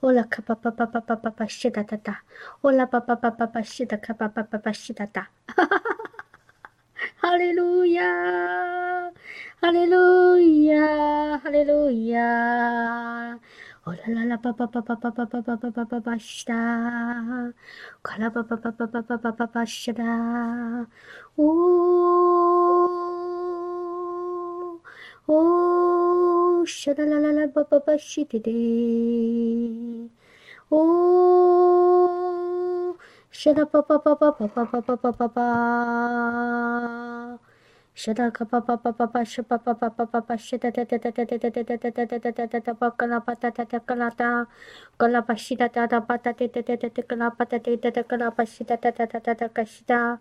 [0.00, 2.22] 哦啦卡叭叭叭叭叭叭叭是哒哒哒，
[2.62, 5.93] 哦啦叭叭叭叭叭是的卡叭叭叭叭是哒哒，哈哈哈
[7.34, 7.36] 哈。
[7.36, 9.10] 哈利路亚，
[9.60, 13.40] 哈利路亚，哈利路亚！
[13.82, 17.52] 哦啦啦啦，叭叭叭叭叭叭叭叭叭叭叭叭西哒，
[18.02, 19.64] 快啦叭叭叭叭叭叭叭叭
[33.36, 35.40] 是的，叭叭叭叭叭叭叭叭叭叭叭，
[37.92, 44.46] 是的，可巴巴巴巴巴是巴巴巴巴巴巴是的哒哒哒哒哒哒哒哒哒哒哒哒哒哒巴格拉巴哒哒哒格拉哒，
[44.96, 50.20] 格拉巴西哒哒哒巴哒哒哒哒哒格拉巴哒哒哒哒格拉巴西哒哒哒哒哒哒格西哒，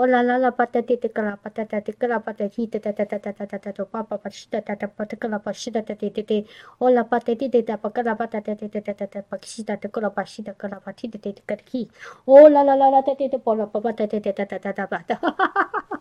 [0.00, 6.46] 哦啦啦啦巴哒哒哒格拉巴哒哒哒格拉巴哒西哒哒哒哒哒哒哒哒哒巴巴巴西哒哒哒巴哒格拉巴西哒哒哒哒哒，
[6.78, 11.90] 哦啦巴哒哒哒哒巴格拉巴哒哒哒哒哒哒哒巴西哒哒格拉巴西哒格拉巴哒哒哒哒格西，
[12.24, 15.92] 哦啦啦啦啦哒哒哒巴拉巴巴哒哒哒哒哒哒哒巴哒，哈哈哈哈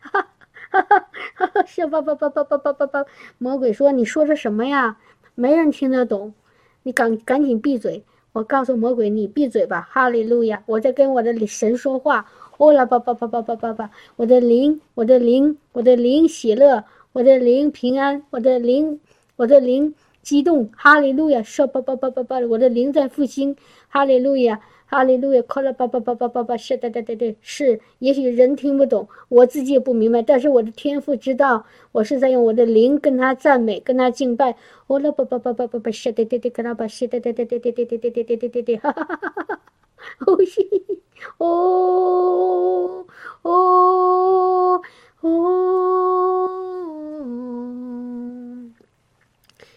[0.00, 0.26] 哈哈。
[0.72, 3.06] 哈哈哈哈是吧吧吧吧吧吧吧吧！
[3.38, 4.98] 魔鬼说：“你说的什么呀？
[5.36, 6.34] 没人听得懂，
[6.82, 10.64] 你赶赶紧闭嘴！”我告诉魔鬼：“你闭嘴吧！”哈利路亚！
[10.66, 12.26] 我在跟我的神说话。
[12.56, 13.90] 哦啦吧吧吧吧吧吧吧！
[14.16, 19.00] 我的灵，我的灵，我的灵喜乐，我的灵平安，我的灵，
[19.36, 20.70] 我的灵激动。
[20.76, 21.42] 哈利路亚！
[21.42, 22.38] 说吧吧吧吧吧！
[22.48, 23.56] 我的灵在复兴。
[23.88, 24.60] 哈利路亚！
[24.86, 27.80] 哈利路亚，快了叭叭叭叭叭叭，是的，对对对，是。
[27.98, 34.56] 也许人听不懂，我自己也不明白，但是我的天赋知道，我是在用我的灵跟他赞美，跟他敬拜。
[34.86, 39.60] 哦了叭叭叭叭叭叭，是的对对，跟他把是的对对对对对对对对对对对对，哈哈哈哈哈
[41.38, 43.06] 哦，
[43.42, 44.82] 哦哦
[45.20, 45.30] 哦。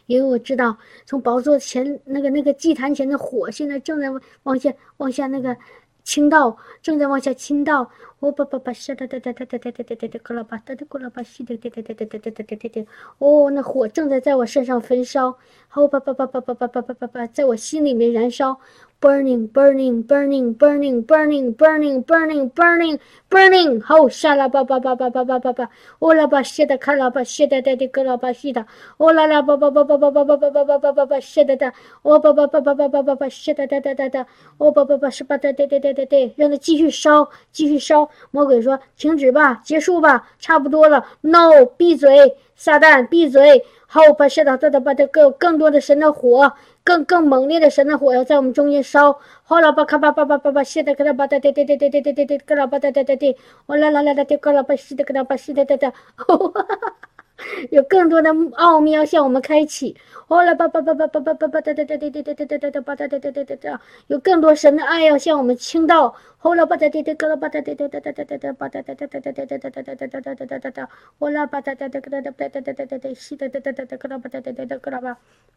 [0.08, 4.08] 因为我知道，从宝座前那个那个祭坛前的火，现在正在
[4.44, 5.58] 往下往下那个
[6.04, 7.92] 倾倒，正在往下倾倒。
[8.20, 12.86] 我叭叭叭，哒哒哒哒哒哒哒哒哒哒，咕啦吧，哒哒咕啦吧，西哒哒哒哒哒哒哒哒哒哒。
[13.20, 18.60] 哦，那火正在在我身上焚烧，好叭叭叭叭叭叭叭叭叭叭，在我心里面燃烧。
[19.00, 23.82] Burning, burning, burning, burning, burning, burning, burning, burning, burning.
[23.84, 25.70] 好，沙拉巴巴巴巴巴巴巴巴，
[26.00, 28.66] 哦啦巴西的卡拉巴西的的的格拉巴西的，
[28.98, 31.72] 哦啦啦巴巴巴巴巴巴巴巴巴巴巴巴巴西的的，
[32.02, 34.26] 哦巴巴巴巴巴巴巴巴西的的的的的，
[34.58, 38.10] 哦巴巴巴是巴的对对对对对，让它继续烧，继续烧。
[38.32, 41.06] 魔鬼说：“停止吧，结束吧，差不多了。
[41.22, 43.64] ”No，闭嘴，撒旦，闭嘴。
[43.90, 46.52] 好，把神的、的、把的更更多的神的火，
[46.88, 49.20] 更更猛烈的神的火要在我们中间烧。
[49.44, 53.36] 好了，把卡巴巴巴巴巴，现在给他把的对对对对对对对对，给他把的对对对，
[53.66, 55.92] 我来来来来，对，给他把西的给他把西的哒哒，
[57.72, 59.98] 有更多的奥秘要向我们开启。
[60.30, 63.78] 好了，把把把把把把把把对对对对对对对对对对，把对对对对对对，
[64.08, 66.16] 有更多神的爱要向我们倾倒。
[66.38, 70.86] 好了，把对对对，给他把对对对对对对对对，把对对对对对对对对对对对对对对对对，
[71.20, 75.12] 好了，把对对对给他的对对对对对对，西的对对对对，给他把对对对对给他把。
[75.12, 75.57] 哦啦巴格拉巴西的格拉巴克西的格拉巴西的格拉巴克西的格拉巴西的格拉巴克西的巴克拉巴西的格拉巴西的，克拉巴的的巴格拉巴拉格拉格拉格拉格拉巴的格拉巴西的格拉巴的的的格拉巴拉格巴的的的的的，哦啦巴的的的的格拉巴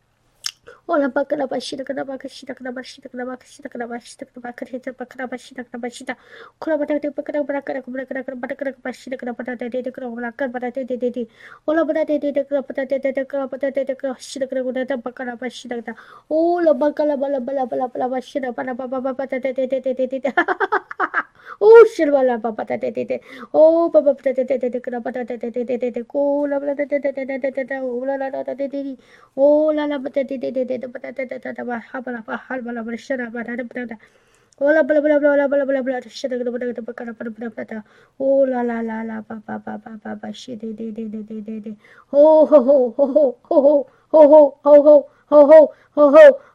[0.88, 5.64] Ola bakara bashira kana bakashira kana bashira kana bakashira kana bashira kana bakashira bakara bashira
[5.70, 6.16] kana bashira
[6.60, 9.90] kula bada de bakara bakara kana bakara kana bakara kana bashira kana bada de de
[9.92, 11.28] kana bakara bada de de de
[11.68, 14.14] ola bada de de de kana bada de de de kana bada de de kana
[14.14, 15.96] bashira kana bada de bakara bashira kana
[16.30, 20.06] ola bakala bala bala bala bala bashira bala bala bala bada de de de de
[20.08, 20.32] de
[21.60, 23.20] Oh, shirwala papa tete tete.
[23.52, 24.80] Oh, papa tete tete tete.
[24.82, 26.04] Kenapa tete tete tete tete?
[26.14, 27.78] Oh, la la tete tete tete tete.
[27.82, 28.96] Oh, la la tete tete.
[29.36, 30.59] Oh, la la tete tete.
[30.64, 33.98] 啦啦吧哒哒哒哒哒哒吧哒哒哒哒哒吧，哈巴拉巴哈巴拉巴是啦吧哒哒哒哒，
[34.58, 36.50] 哦啦巴拉巴拉巴拉巴拉巴拉巴拉，是的个哒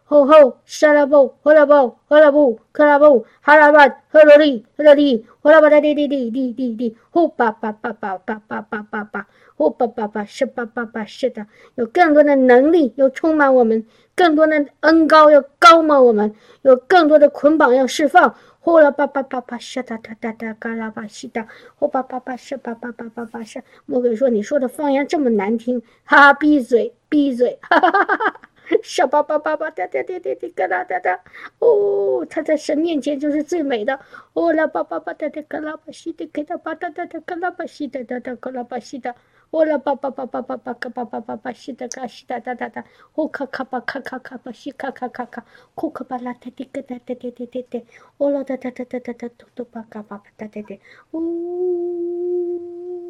[0.06, 0.58] 吼吼。
[0.66, 11.46] 沙拉布，呼拉布，呼拉布，克拉布，哈拉巴，赫罗里，赫罗里，呼拉巴哒滴滴滴滴滴滴，呼巴巴巴巴巴巴巴巴巴，呼巴巴巴是巴巴巴是的，
[11.76, 13.86] 有更多的能力要充满我们，
[14.16, 16.34] 更多的恩高要高满我们，
[16.64, 21.48] 有更多的捆绑要释放，呼啦巴巴巴巴是哒哒哒哒嘎啦巴西哒，
[21.78, 28.42] 呼巴巴巴是巴巴巴巴巴是，魔鬼说你说的方言这么难听，哈哈，闭嘴，闭嘴，哈哈哈哈哈。
[28.84, 31.20] 小巴巴巴巴哒哒哒哒哒嘎啦哒哒，
[31.60, 34.00] 哦，他在神面前就是最美的。
[34.34, 39.16] 哦啦巴巴巴哒哒咯啦巴西的给他巴哒哒哒咯啦巴西的哒哒咯啦巴西的。
[39.52, 42.84] 哦啦巴巴巴巴巴巴嘎巴巴巴巴西的嘎西哒哒哒哒。
[43.14, 45.46] 哦咔咔巴咔咔咔巴西咔咔咔咔，
[45.76, 47.82] 库克巴拉哒哒嘎哒哒哒哒哒哒。
[48.18, 50.78] 哦啦哒哒哒哒哒哒嘟嘟巴嘎巴巴哒哒哒。
[51.12, 53.05] 呜。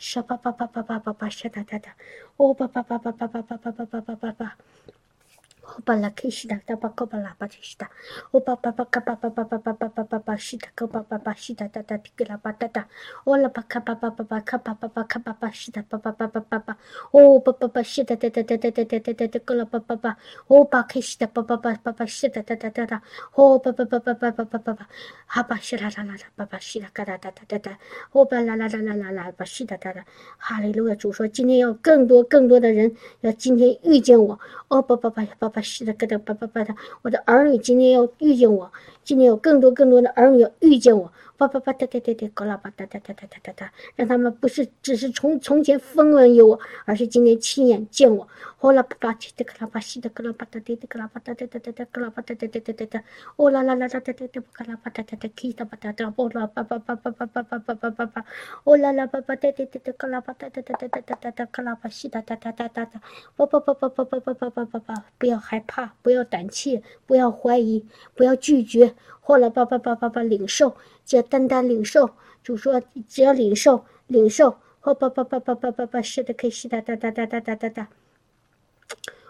[0.00, 1.94] 沙巴巴巴巴巴巴巴沙哒哒哒，
[2.38, 4.56] 哦巴巴巴巴巴巴巴巴巴巴巴巴
[5.60, 5.70] 巴。
[5.70, 7.90] 哦巴拉克西达达巴科巴拉巴西达，
[8.32, 12.86] 哦巴巴巴卡巴巴巴巴巴巴巴巴巴西达科巴巴巴西达达达提格拉巴达达，
[13.24, 16.76] 哦拉巴卡巴巴巴巴卡巴巴巴卡巴巴西达巴巴巴巴巴巴，
[17.12, 20.16] 哦巴巴巴西达达达达达达达达达达格拉巴巴巴，
[20.48, 23.02] 哦巴克西达巴巴巴巴巴西达达达达达，
[23.34, 24.88] 哦巴巴巴巴巴巴巴巴巴，
[25.26, 27.78] 哈巴西啦啦啦啦巴巴西啦嘎哒哒哒哒哒，
[28.12, 30.04] 哦巴拉啦啦啦啦啦巴西哒哒哒，
[30.36, 34.38] 哈利路亚主说今天要更多更多的人要今天遇见我，
[34.68, 35.60] 哦巴巴巴巴巴。
[35.60, 38.72] 是的，疙瘩叭叭叭的，我的儿女今天要遇见我，
[39.04, 41.12] 今天有更多更多的儿女要遇见我。
[41.40, 48.28] 叭叭叭哒哒哒哒，嘎啦叭哒哒哒哒哒哒哒，让他们不是只是从从前风闻有我，而是今天亲眼见我。
[48.58, 53.04] 呼啦叭叭叽的，嘎啦叭西的，嘎啦叭哒哒哒，嘎啦叭哒哒哒哒哒，嘎啦叭哒哒哒哒哒哒，
[53.36, 58.24] 呼啦啦啦哒哒哒哒，嘎啦叭哒哒哒，叽哒叭哒哒，呼啦叭叭叭叭叭叭叭叭叭叭叭，
[58.64, 62.84] 呼啦啦叭叭哒哒哒哒，嘎啦叭哒哒哒哒哒哒哒哒，嘎啦叭西哒哒哒哒哒。
[62.84, 63.00] 哒，
[63.34, 70.76] 叭叭叭叭叭叭叭叭叭叭叭，不要害怕，不要胆怯，不要怀疑，不要拒绝，呼啦叭叭叭叭叭领受，
[71.10, 72.08] 只要单单领受，
[72.40, 77.88] 就说只要领受，领受，叭叭叭叭叭叭叭，是的，可以是哒哒哒哒哒哒哒哒，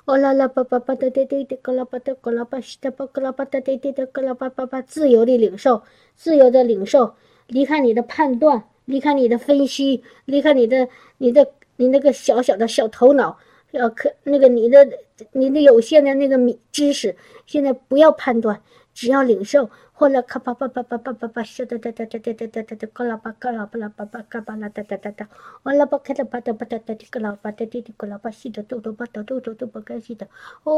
[0.05, 5.83] 哦啦啦叭叭叭哒哒哒哒，咯啦叭哒咯啦叭，是哒咯啦叭哒哒哒哒格啦叭叭叭，自由的领受，
[6.17, 7.15] 自由的领受，
[7.47, 13.39] 离开你的判断，离开你的分析，离开你的你的你那个小小的、小头脑，
[13.71, 14.87] 要可那个你的
[15.33, 16.37] 你的有限的那个
[16.71, 17.17] 知识，
[17.47, 18.61] 现在不要判断。
[19.01, 19.71] 只要领受。
[19.95, 25.29] 呼啦咔吧吧吧吧吧吧吧，哒哒哒哒哒哒哒哒哒，嘎啦吧嘎啦吧啦吧吧嘎吧啦哒哒哒哒，
[25.63, 30.27] 完了吧开了吧哒吧哒哒的，嘎啦吧哒哒的，嘎啦吧西的，嘟嘟吧嘟嘟嘟嘟吧该西的，
[30.65, 30.73] 哦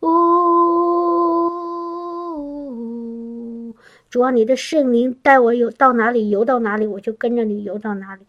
[0.00, 1.15] 哦。
[4.16, 8.22] 主啊，你的圣灵带我游到哪里游到哪里，我就跟着你游到哪里。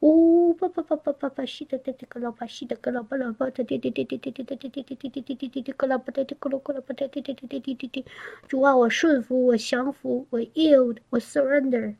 [0.00, 8.04] 呜叭叭叭叭叭叭，西的的的，个老巴西的个老巴老巴的的的的的的的的的的的的的的的的个老巴的的个老个老巴的的的的的的的的。
[8.48, 11.96] 主啊，我顺服，我降服，我 yield，我 surrender。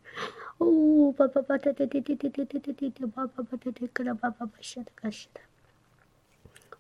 [0.61, 5.43] 呜叭叭叭的的的的的的的的的的叭叭叭的的个老巴巴巴西的个西的。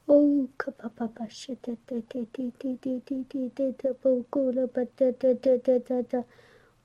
[0.07, 6.25] 哦，可叭叭叭西的的的的的的的的的的不够了吧的的的的的的。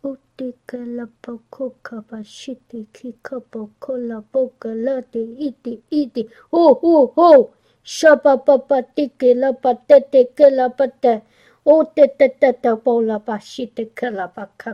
[0.01, 7.49] 乌迪格拉布库卡巴西迪基卡布库拉布格拉迪伊迪伊迪，哦哦哦，
[7.83, 11.21] 沙巴巴巴迪格拉巴迪迪格拉巴迪，
[11.63, 14.73] 哦迪迪迪迪布拉巴西迪格拉巴卡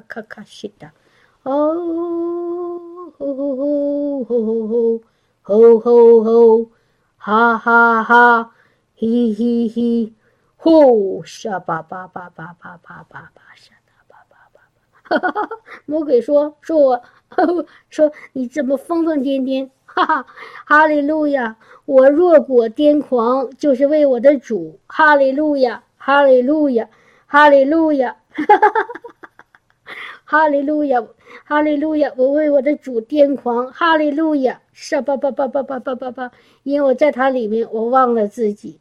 [15.07, 15.49] 哈哈哈，哈！
[15.85, 17.03] 魔鬼说：“说我，
[17.89, 19.69] 说你怎么疯疯癫癫？
[19.85, 20.25] 哈哈！
[20.65, 21.55] 哈利路亚！
[21.85, 24.79] 我若果癫狂，就是为我的主。
[24.87, 25.83] 哈利路亚！
[25.97, 26.89] 哈利路亚！
[27.27, 28.15] 哈利路亚！
[28.31, 29.93] 哈哈哈哈哈！
[30.25, 31.03] 哈利路亚！
[31.45, 32.11] 哈利路亚！
[32.17, 33.71] 我为我的主癫狂。
[33.71, 34.59] 哈利路亚！
[34.73, 36.31] 是吧吧吧吧吧吧吧吧！
[36.63, 38.79] 因为我在他里面，我忘了自己。”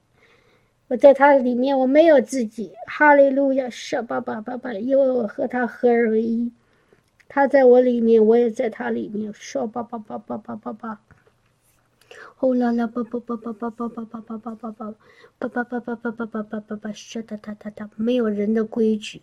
[0.89, 2.73] 我在他里面，我没有自己。
[2.87, 6.53] 哈利路亚，舍巴巴巴巴，因为我和他合而为一。
[7.27, 9.33] 他在我里面，我也在他里面。
[9.33, 11.01] 说巴巴巴巴巴巴巴。
[12.37, 14.95] 呼啦啦，巴巴巴巴巴巴巴巴巴巴巴巴，
[15.39, 19.23] 巴巴巴巴巴巴巴巴巴巴，是哒哒哒哒，没有人的规矩，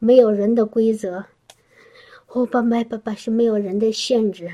[0.00, 1.26] 没有人的规则。
[2.26, 4.50] 呼巴麦巴巴是没有人的限制。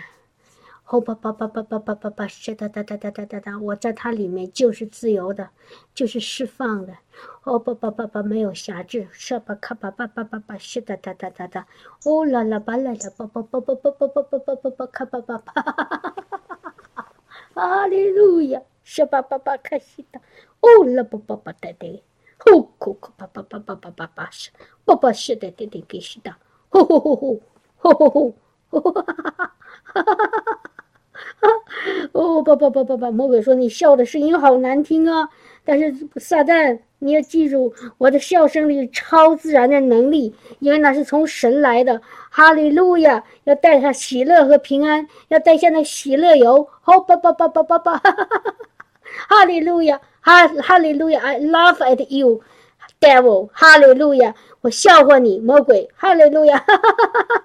[0.92, 5.48] 哦吧吧吧吧吧吧吧吧，是哒哒哒哒哒哒哒，我在它里面就是自由的，
[5.94, 6.92] 就是释放的。
[7.44, 9.06] 哦吧吧吧吧，没有辖制。
[9.12, 11.64] 是吧咔吧吧吧吧吧，是哒哒哒哒哒。
[12.04, 15.52] 哦啦啦吧啦啦吧吧吧吧吧吧吧吧吧吧吧咔吧吧吧。
[15.54, 16.10] 哈哈哈哈
[16.48, 17.06] 哈哈！
[17.54, 20.20] 哈利路亚，是吧吧吧开心的。
[20.58, 21.86] 哦啦吧吧吧哒哒。
[22.38, 24.50] 吼哭哭吧吧吧吧吧吧吧是，
[24.84, 26.34] 吧吧是的的的给是的。
[26.70, 27.40] 吼吼吼吼，
[27.76, 30.59] 吼吼吼， 哈哈哈哈哈哈哈哈哈。
[32.12, 35.28] 哦，不不不不不，魔鬼说你笑的声音好难听啊！
[35.64, 42.00] 但是撒旦，你要记住，我的笑声里超自然的能力，因为那是从神来的。
[42.30, 46.68] 哈利路亚，要带上喜乐和平安，要带下那喜乐油。
[46.80, 48.02] 好，不不不不不不， 哈
[49.28, 49.44] 哈！
[49.44, 52.40] 利路亚，哈哈利路亚，I laugh at you,
[53.00, 53.48] devil。
[53.52, 55.88] 哈利路亚，我笑话你，魔鬼。
[55.94, 57.44] 哈利路亚，哈哈哈哈！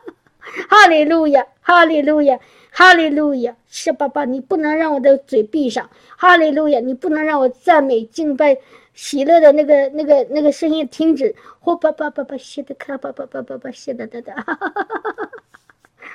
[0.69, 2.39] 哈利路亚，哈利路亚。
[2.78, 5.89] 哈利路亚，是爸爸，你不能让我的嘴闭上。
[6.17, 8.57] 哈利路亚，你不能让我赞美、敬拜、
[8.93, 11.34] 喜乐的那个、那个、那个声音停止。
[11.61, 14.34] 呼爸爸爸爸，谢的卡，爸爸爸爸爸，谢的哒哒。
[14.43, 14.55] 哈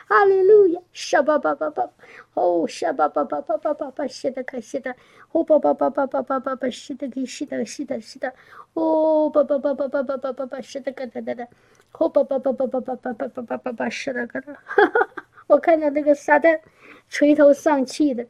[0.07, 0.25] 哈！
[0.27, 1.89] 利路亚，是爸爸爸爸，
[2.35, 4.95] 哦，是爸爸爸爸爸爸爸，谢的卡，谢的。
[5.29, 8.35] 呼爸爸爸爸爸爸爸爸，是的给，是的，是的，是的。
[8.75, 11.49] 哦，爸爸爸爸爸爸爸爸，是的个哒哒哒。
[11.91, 14.53] 呼爸爸爸爸爸爸爸爸爸爸爸，是的个哒。
[14.67, 15.25] 哈哈哈。
[15.51, 16.61] 我看到那个撒旦
[17.09, 18.25] 垂头丧气的，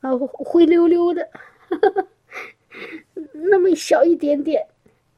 [0.00, 1.26] 啊，灰溜溜的，
[3.32, 4.66] 那么小一点点，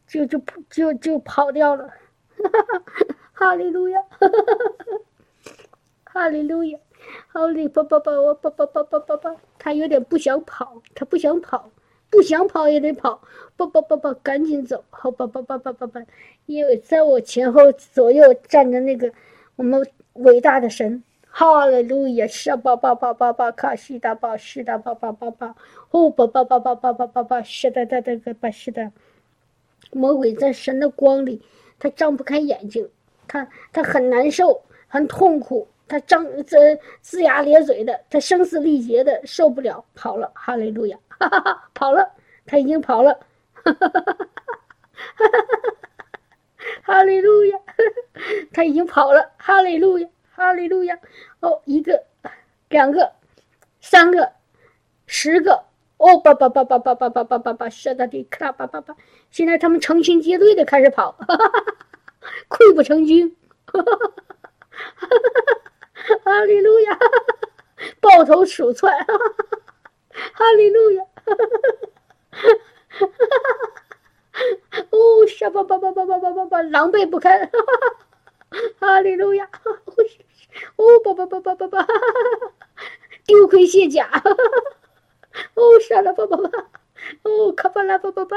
[0.06, 1.92] 就就就就跑掉了，
[3.34, 4.00] 哈利路亚，
[6.04, 6.78] 哈利路亚，
[7.26, 11.68] 哈利爸爸爸我爸爸爸爸爸爸，他有点不想跑，他不想跑，
[12.08, 13.20] 不不想跑也得跑，
[13.56, 16.00] 不不不不，赶紧走，好吧吧吧吧吧吧，
[16.46, 19.12] 因为在我前后左右站着那个
[19.56, 21.02] 我们伟大的神，
[21.38, 25.54] 哈利路亚，是吧吧吧吧吧，卡西达巴是的巴巴巴巴，
[25.90, 28.90] 哦吧吧吧吧吧吧吧吧，是的的的吧是的，
[29.92, 31.42] 魔鬼在神的光里，
[31.78, 32.88] 他张不开眼睛，
[33.28, 35.68] 他他很难受，很痛苦。
[35.86, 36.74] 他张这
[37.04, 40.32] 龇牙咧嘴的，他声嘶力竭的，受不了，跑了。
[40.34, 42.12] 哈利路亚，哈哈哈，跑了，
[42.46, 43.12] 他已经跑了。
[43.52, 44.26] 哈哈哈哈哈
[45.18, 45.36] 哈！
[46.82, 47.60] 哈利路亚，
[48.54, 49.32] 他已经跑了。
[49.36, 50.98] 哈利路亚，哈利路亚。
[51.40, 52.04] 哦，一个，
[52.68, 53.12] 两个，
[53.80, 54.32] 三个，
[55.06, 55.64] 十个。
[55.96, 58.94] 哦，叭叭叭叭叭叭叭叭叭叭，射到地，咔叭叭叭。
[59.30, 61.64] 现在他们成群结队的开始跑，哈哈哈，
[62.50, 63.34] 溃不成军，
[63.64, 64.12] 哈哈哈哈
[64.94, 66.20] 哈，哈哈哈哈。
[66.22, 66.98] 哈利路亚，
[68.00, 71.02] 抱头鼠窜，哈利路亚，
[74.90, 77.58] 哦，沙巴巴巴巴巴巴巴巴，狼狈不堪，哈
[78.80, 79.48] 哈利路亚，
[80.76, 81.86] 哦，巴巴巴巴巴巴，
[83.26, 84.08] 丢盔卸甲，
[85.54, 86.48] 哦，沙拉巴巴巴，
[87.22, 88.36] 哦，卡巴拉巴巴巴，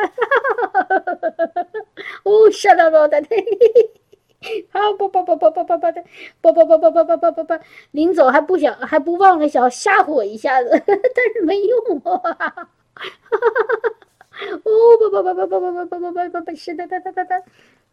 [2.23, 3.21] 哦，沙拉巴的。
[4.71, 6.03] 好，不不不不不不不的，
[6.41, 7.59] 不不不不不不不不不，
[7.91, 12.13] 临走还不想还不忘了想吓唬我一下子，但是没用啊！
[12.15, 12.67] 哈哈哈哈
[13.81, 14.55] 哈！
[14.63, 17.35] 哦不不不不不不不不不不不，是的哒哒哒哒，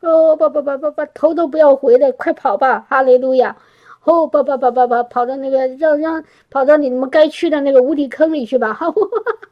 [0.01, 2.87] 哦爸爸爸爸爸，头都不要回的，快跑吧！
[2.89, 3.57] 哈利路亚！
[4.05, 8.73] 哦爸爸爸爸爸，跑到那个让让跑到你们该去的那个无底坑里去吧！
[8.73, 9.43] 哈哈哈哈哈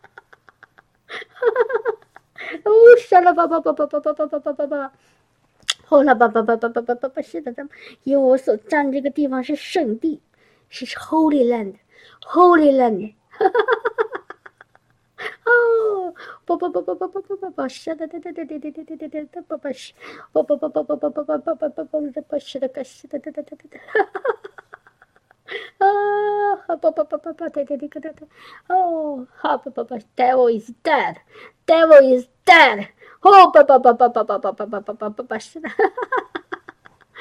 [1.84, 1.96] 哈！
[2.64, 4.92] 哦，杀了吧吧吧吧吧吧吧吧吧吧！
[5.86, 7.70] 后来，叭叭叭叭叭叭叭叭，是的，咱们
[8.04, 10.20] 因为我所站这个地方是圣地，
[10.68, 13.60] 是 Holy Land，Holy Land，哈哈哈
[13.96, 14.13] 哈哈！
[28.70, 29.26] Oh,
[30.16, 31.18] devil is dead.
[31.66, 32.88] Devil is dead.
[33.24, 33.52] Oh,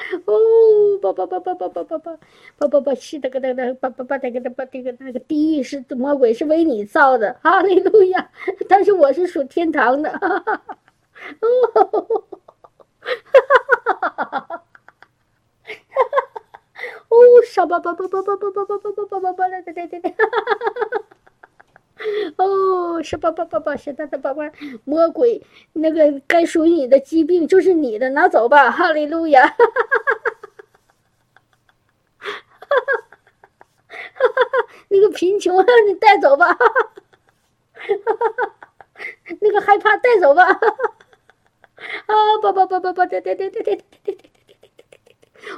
[0.25, 2.17] 哦，叭叭叭叭叭叭叭叭
[2.57, 8.29] 叭叭叭是的个那个叭叭叭那个那个那个那个地狱是魔鬼是为你造的，哈利路亚！
[8.67, 10.77] 但是我是属天堂的，哈哈哈哈！
[11.41, 13.39] 哦，哈哈
[13.85, 14.63] 哈哈哈哈哈，哈哈哈哈！
[17.09, 21.12] 哦，沙叭叭叭叭叭叭叭叭叭叭叭叭叭来来来来来，哈哈哈哈哈！
[22.35, 24.51] 哦，是爸爸爸爸，是他的爸爸，
[24.83, 25.41] 魔鬼，
[25.71, 29.65] 那个该属于你的疾病就是你的，拿走吧，哈利路亚，哈哈
[32.67, 32.75] 哈
[34.15, 35.55] 哈哈哈，那个贫穷
[35.87, 36.75] 你带走吧，哈哈
[37.73, 38.55] 哈哈，
[39.39, 40.95] 那个害怕带走吧，哈哈，
[42.07, 44.31] 啊，爸爸爸爸爸，对对对对对对对对对，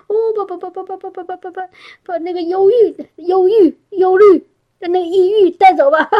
[0.07, 1.51] 哦，爸爸爸爸爸爸
[2.05, 4.47] 爸，那个忧郁、忧郁、忧虑。
[4.87, 6.17] 那个抑郁带走吧， 哈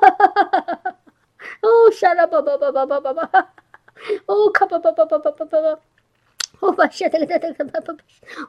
[0.00, 0.96] 哈哈哈哈哈！
[1.62, 3.54] 哦，杀了吧吧吧吧吧吧吧！
[4.26, 5.80] 哦，咔吧吧吧吧吧吧吧吧！
[6.60, 7.96] 我把现在那个那个那个，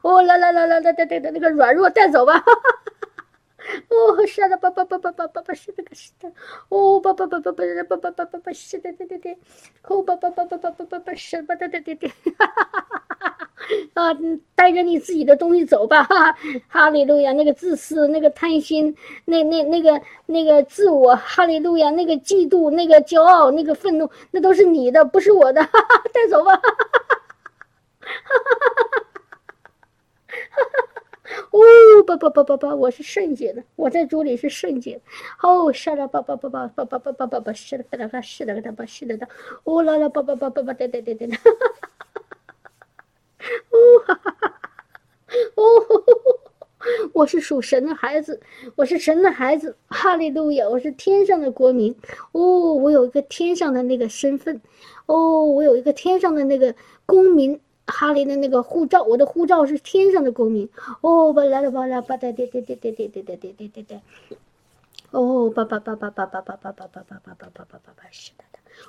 [0.02, 3.82] 哦来来来来来来来，那个软弱带走吧，哈哈哈哈！
[3.88, 6.32] 哦，杀了吧吧吧吧吧吧吧，是那个是的，
[6.68, 9.38] 哦，吧吧吧吧吧吧吧吧吧吧，是的对对对，
[9.84, 12.08] 哦，吧吧吧吧吧吧吧吧，是吧对对对，
[12.38, 12.99] 哈哈哈哈！
[13.94, 14.16] 啊，
[14.54, 16.34] 带着你自己的东西走吧，哈，
[16.68, 17.32] 哈利路亚！
[17.34, 18.96] 那个自私，那个贪心，
[19.26, 21.90] 那那那个那个自我，哈利路亚！
[21.90, 27.04] 那个嫉妒，那个骄傲，那个愤怒，那都是你的，不是我的，哈哈，带走吧，哈哈哈
[28.00, 29.06] 哈哈哈哈！
[31.50, 31.60] 哦，
[32.06, 35.00] 不不不不不，我是圣洁的，我在主里是圣洁。
[35.42, 39.28] 哦，是的，叭叭叭叭叭叭叭叭叭叭，是的，是的，是的，是的，是的，
[39.64, 42.09] 哦啦啦，叭叭叭叭叭，对对对对，哈哈哈哈。
[43.70, 43.76] 哦
[44.06, 44.60] 哈哈哈！
[45.54, 45.62] 哦，
[47.14, 48.40] 我是属神的孩子，
[48.76, 50.68] 我是神的孩子，哈利路亚！
[50.68, 51.94] 我是天上的国民，
[52.32, 54.60] 哦，我有一个天上的那个身份，
[55.06, 56.74] 哦，我有一个天上的那个
[57.06, 60.68] 公民，哈利的那个护照，我的护照是天上的公民，
[61.00, 64.00] 哦，巴拉巴拉巴哒哒哒哒哒哒哒哒哒哒哒，
[65.12, 68.44] 哦，巴巴巴巴巴巴巴巴巴巴巴巴巴巴巴巴，是的。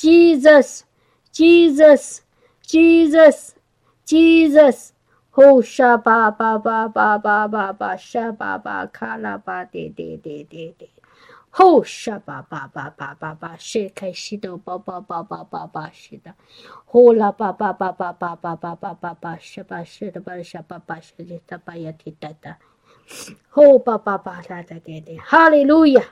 [0.00, 0.84] Jesus,
[1.32, 2.22] Jesus,
[2.62, 3.54] Jesus,
[4.06, 4.92] Jesus.
[5.32, 9.66] Ho sha ba ba ba ba ba ba ba sha ba ba ka la ba
[9.72, 10.97] de de de de de.
[11.58, 16.32] 吼沙巴巴巴巴巴巴，谁开心的巴巴巴巴巴巴是的，
[16.84, 22.58] 呼啦巴巴巴巴巴巴巴巴巴巴沙巴沙的巴沙巴巴沙的巴巴呀滴哒哒，
[23.48, 26.04] 吼巴巴巴啦哒哒哒，哈利路亚，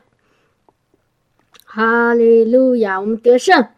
[1.64, 3.68] 哈利路亚，我们得胜，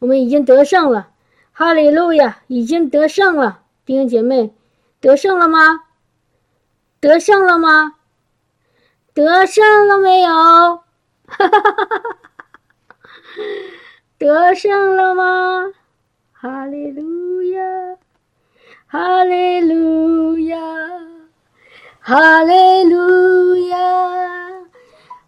[0.00, 1.10] 我们已经得胜了，
[1.52, 4.52] 哈利路亚，已经得胜了，弟兄姐妹，
[5.00, 5.84] 得胜了吗？
[6.98, 7.94] 得胜了吗？
[9.14, 10.81] 得胜了没有？
[11.38, 12.18] 哈哈哈哈哈！
[14.18, 15.72] 得胜了吗？
[16.32, 17.62] 哈利路亚，
[18.86, 20.58] 哈利路亚，
[22.00, 23.76] 哈利路亚，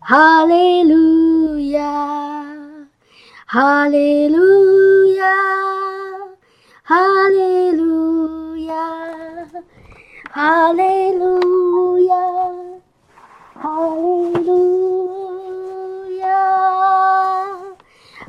[0.01, 2.45] 哈利路亚，
[3.45, 5.25] 哈利路亚。
[6.87, 8.75] 哈利路亚，
[10.31, 12.15] 哈利路亚，
[13.55, 14.74] 哈利路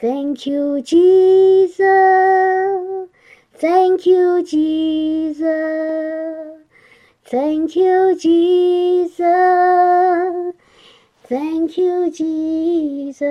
[0.00, 1.80] Thank you, Jesus.
[3.54, 5.48] Thank you, Jesus.
[7.24, 9.18] Thank you, Jesus.
[11.24, 13.24] Thank you, Jesus.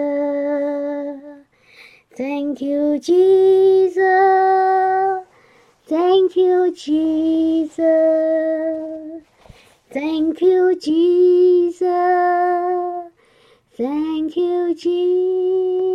[2.17, 4.03] Thank you, Jesus.
[5.87, 7.87] Thank you, Jesus.
[9.89, 11.87] Thank you, Jesus.
[13.77, 15.86] Thank you, Jesus.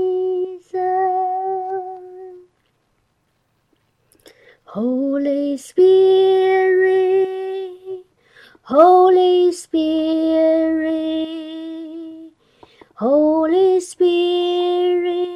[4.73, 7.29] Holy Spirit,
[8.62, 11.29] Holy Spirit,
[12.95, 15.29] Holy Spirit.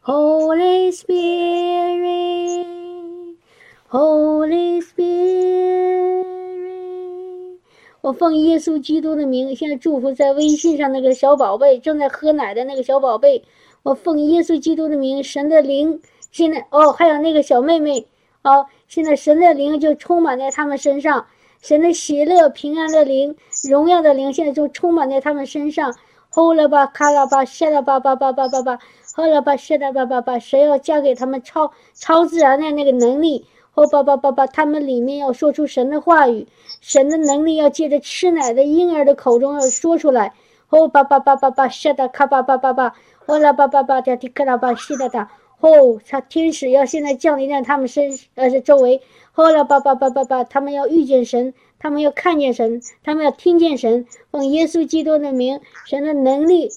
[0.02, 1.49] Holy Spirit,
[8.02, 13.44] 我奉耶稣基督的名，现在祝福在微信上那个小宝贝，正在喝奶的那个小宝贝。
[13.82, 16.00] 我奉耶稣基督的名，神的灵。
[16.30, 18.06] 现在哦，还有那个小妹妹
[18.42, 21.26] 哦，现在神的灵就充满在他们身上，
[21.60, 23.36] 神的喜乐、平安的灵、
[23.68, 25.94] 荣耀的灵，现在就充满在他们身上。
[26.32, 28.78] 呼啦吧，卡拉吧，谢啦吧吧吧吧吧吧，
[29.16, 33.44] 呼啦吧，谢啦吧吧吧，谁要加给他们超超自然的那个能力？
[33.72, 36.46] 呼吧吧吧吧，他们里面要说出神的话语，
[36.80, 40.34] 神的能力要借着吃奶的婴儿的口中要说出来。
[40.68, 42.94] 呼吧吧吧吧吧，谢啦卡吧吧吧吧，
[43.26, 45.28] 呼啦吧吧吧，的提克啦吧，谢啦哒。
[45.58, 49.02] 哦，他天使要现在降临在他们身呃周围，
[49.32, 56.70] 后来叭叭叭叭叭，他们要遇见神，他们要看见神，他们要听见神，奉耶稣基督的名，神的能力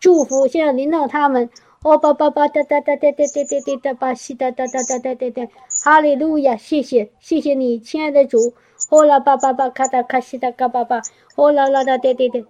[0.00, 1.48] 祝福现在领导他们。
[1.86, 5.48] 哦叭叭叭哒哒哒哒哒哒哒哒哒吧西哒哒哒哒哒哒哒，
[5.84, 8.54] 哈利路亚，谢谢谢谢你，亲爱的主。
[8.90, 11.00] 哦啦叭叭叭咔哒咔西哒嘎叭叭，
[11.36, 12.40] 哦啦啦哒哒哒哒。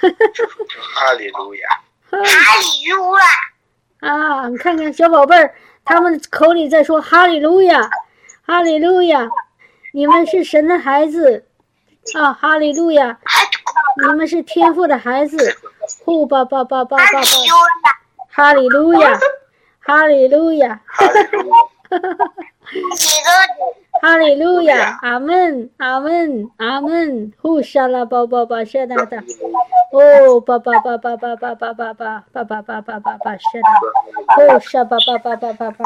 [0.00, 1.68] 哈利路亚，
[2.10, 2.26] 哈利路亚。
[2.26, 2.26] 哈
[2.58, 3.22] 利路亚！
[4.00, 5.54] 啊，你看看小宝贝儿，
[5.84, 7.88] 他们口里在说哈利路亚，
[8.42, 9.28] 哈利路亚，
[9.92, 11.46] 你们是神的孩子
[12.16, 13.20] 啊，哈利路亚，
[13.96, 15.56] 你们是天父的孩子，
[16.04, 17.20] 呼吧吧吧吧吧吧，
[18.30, 19.18] 哈利路亚，
[19.80, 21.28] 哈利路亚，哈哈哈
[21.90, 22.34] 哈哈哈。
[24.00, 29.16] 哈利路亚，阿门，阿门，阿门，呼沙拉巴巴巴，谢哒哒，
[29.90, 33.68] 哦，巴巴巴巴巴巴巴巴巴巴巴巴巴巴巴，谢哒，
[34.54, 35.84] 哦，沙巴巴巴巴巴巴，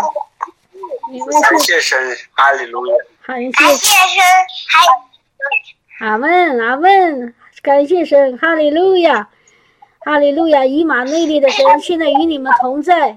[1.49, 1.99] 感谢神，
[2.33, 2.95] 哈利路亚，
[3.25, 3.97] 感谢神，
[6.01, 9.29] 阿门，阿门，感谢神，哈利路亚，
[10.01, 13.17] 哈利路亚，以马内利的神 现在与你们同在，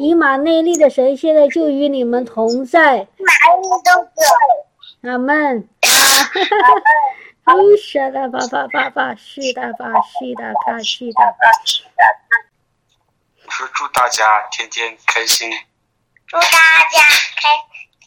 [0.00, 3.06] 以马内利的神现在就与你们同在。
[5.02, 5.68] 阿门。
[7.44, 11.36] 啊，哦，是的，爸爸，爸爸，是的，爸，是的，卡，是的。
[13.46, 15.52] 我说祝大家天天开心，
[16.26, 17.00] 祝大家
[17.36, 17.48] 开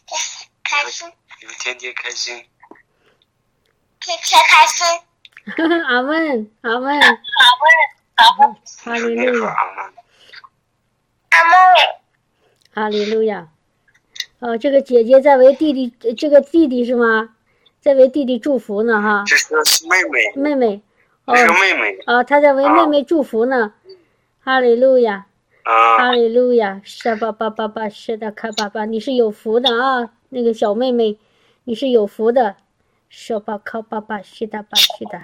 [0.06, 1.10] 开开心，
[1.40, 2.44] 你们天天开心。
[4.00, 4.86] 天天开心。
[5.88, 7.00] 阿门，阿门，阿门，
[8.16, 11.54] 阿门哈利路亚，说阿门。
[12.74, 13.48] 阿利路亚。
[14.40, 17.34] 哦，这个姐姐在为弟弟，呃这个弟弟是吗？
[17.80, 19.54] 在为弟弟祝福呢，哈，这是
[19.86, 20.82] 妹妹，妹妹。
[21.24, 21.34] 哦。
[21.34, 21.98] 这，是妹妹。
[22.06, 23.72] 哦，她在为妹妹祝福呢。
[24.40, 25.26] 哈利路亚，
[25.64, 31.18] 哈啊，利路亚，是吧爸爸爸，是的，看爸爸，你是有福的啊，那个小妹妹，
[31.64, 32.56] 你是有福的，
[33.08, 35.10] 是吧靠爸爸，是的吧，是的。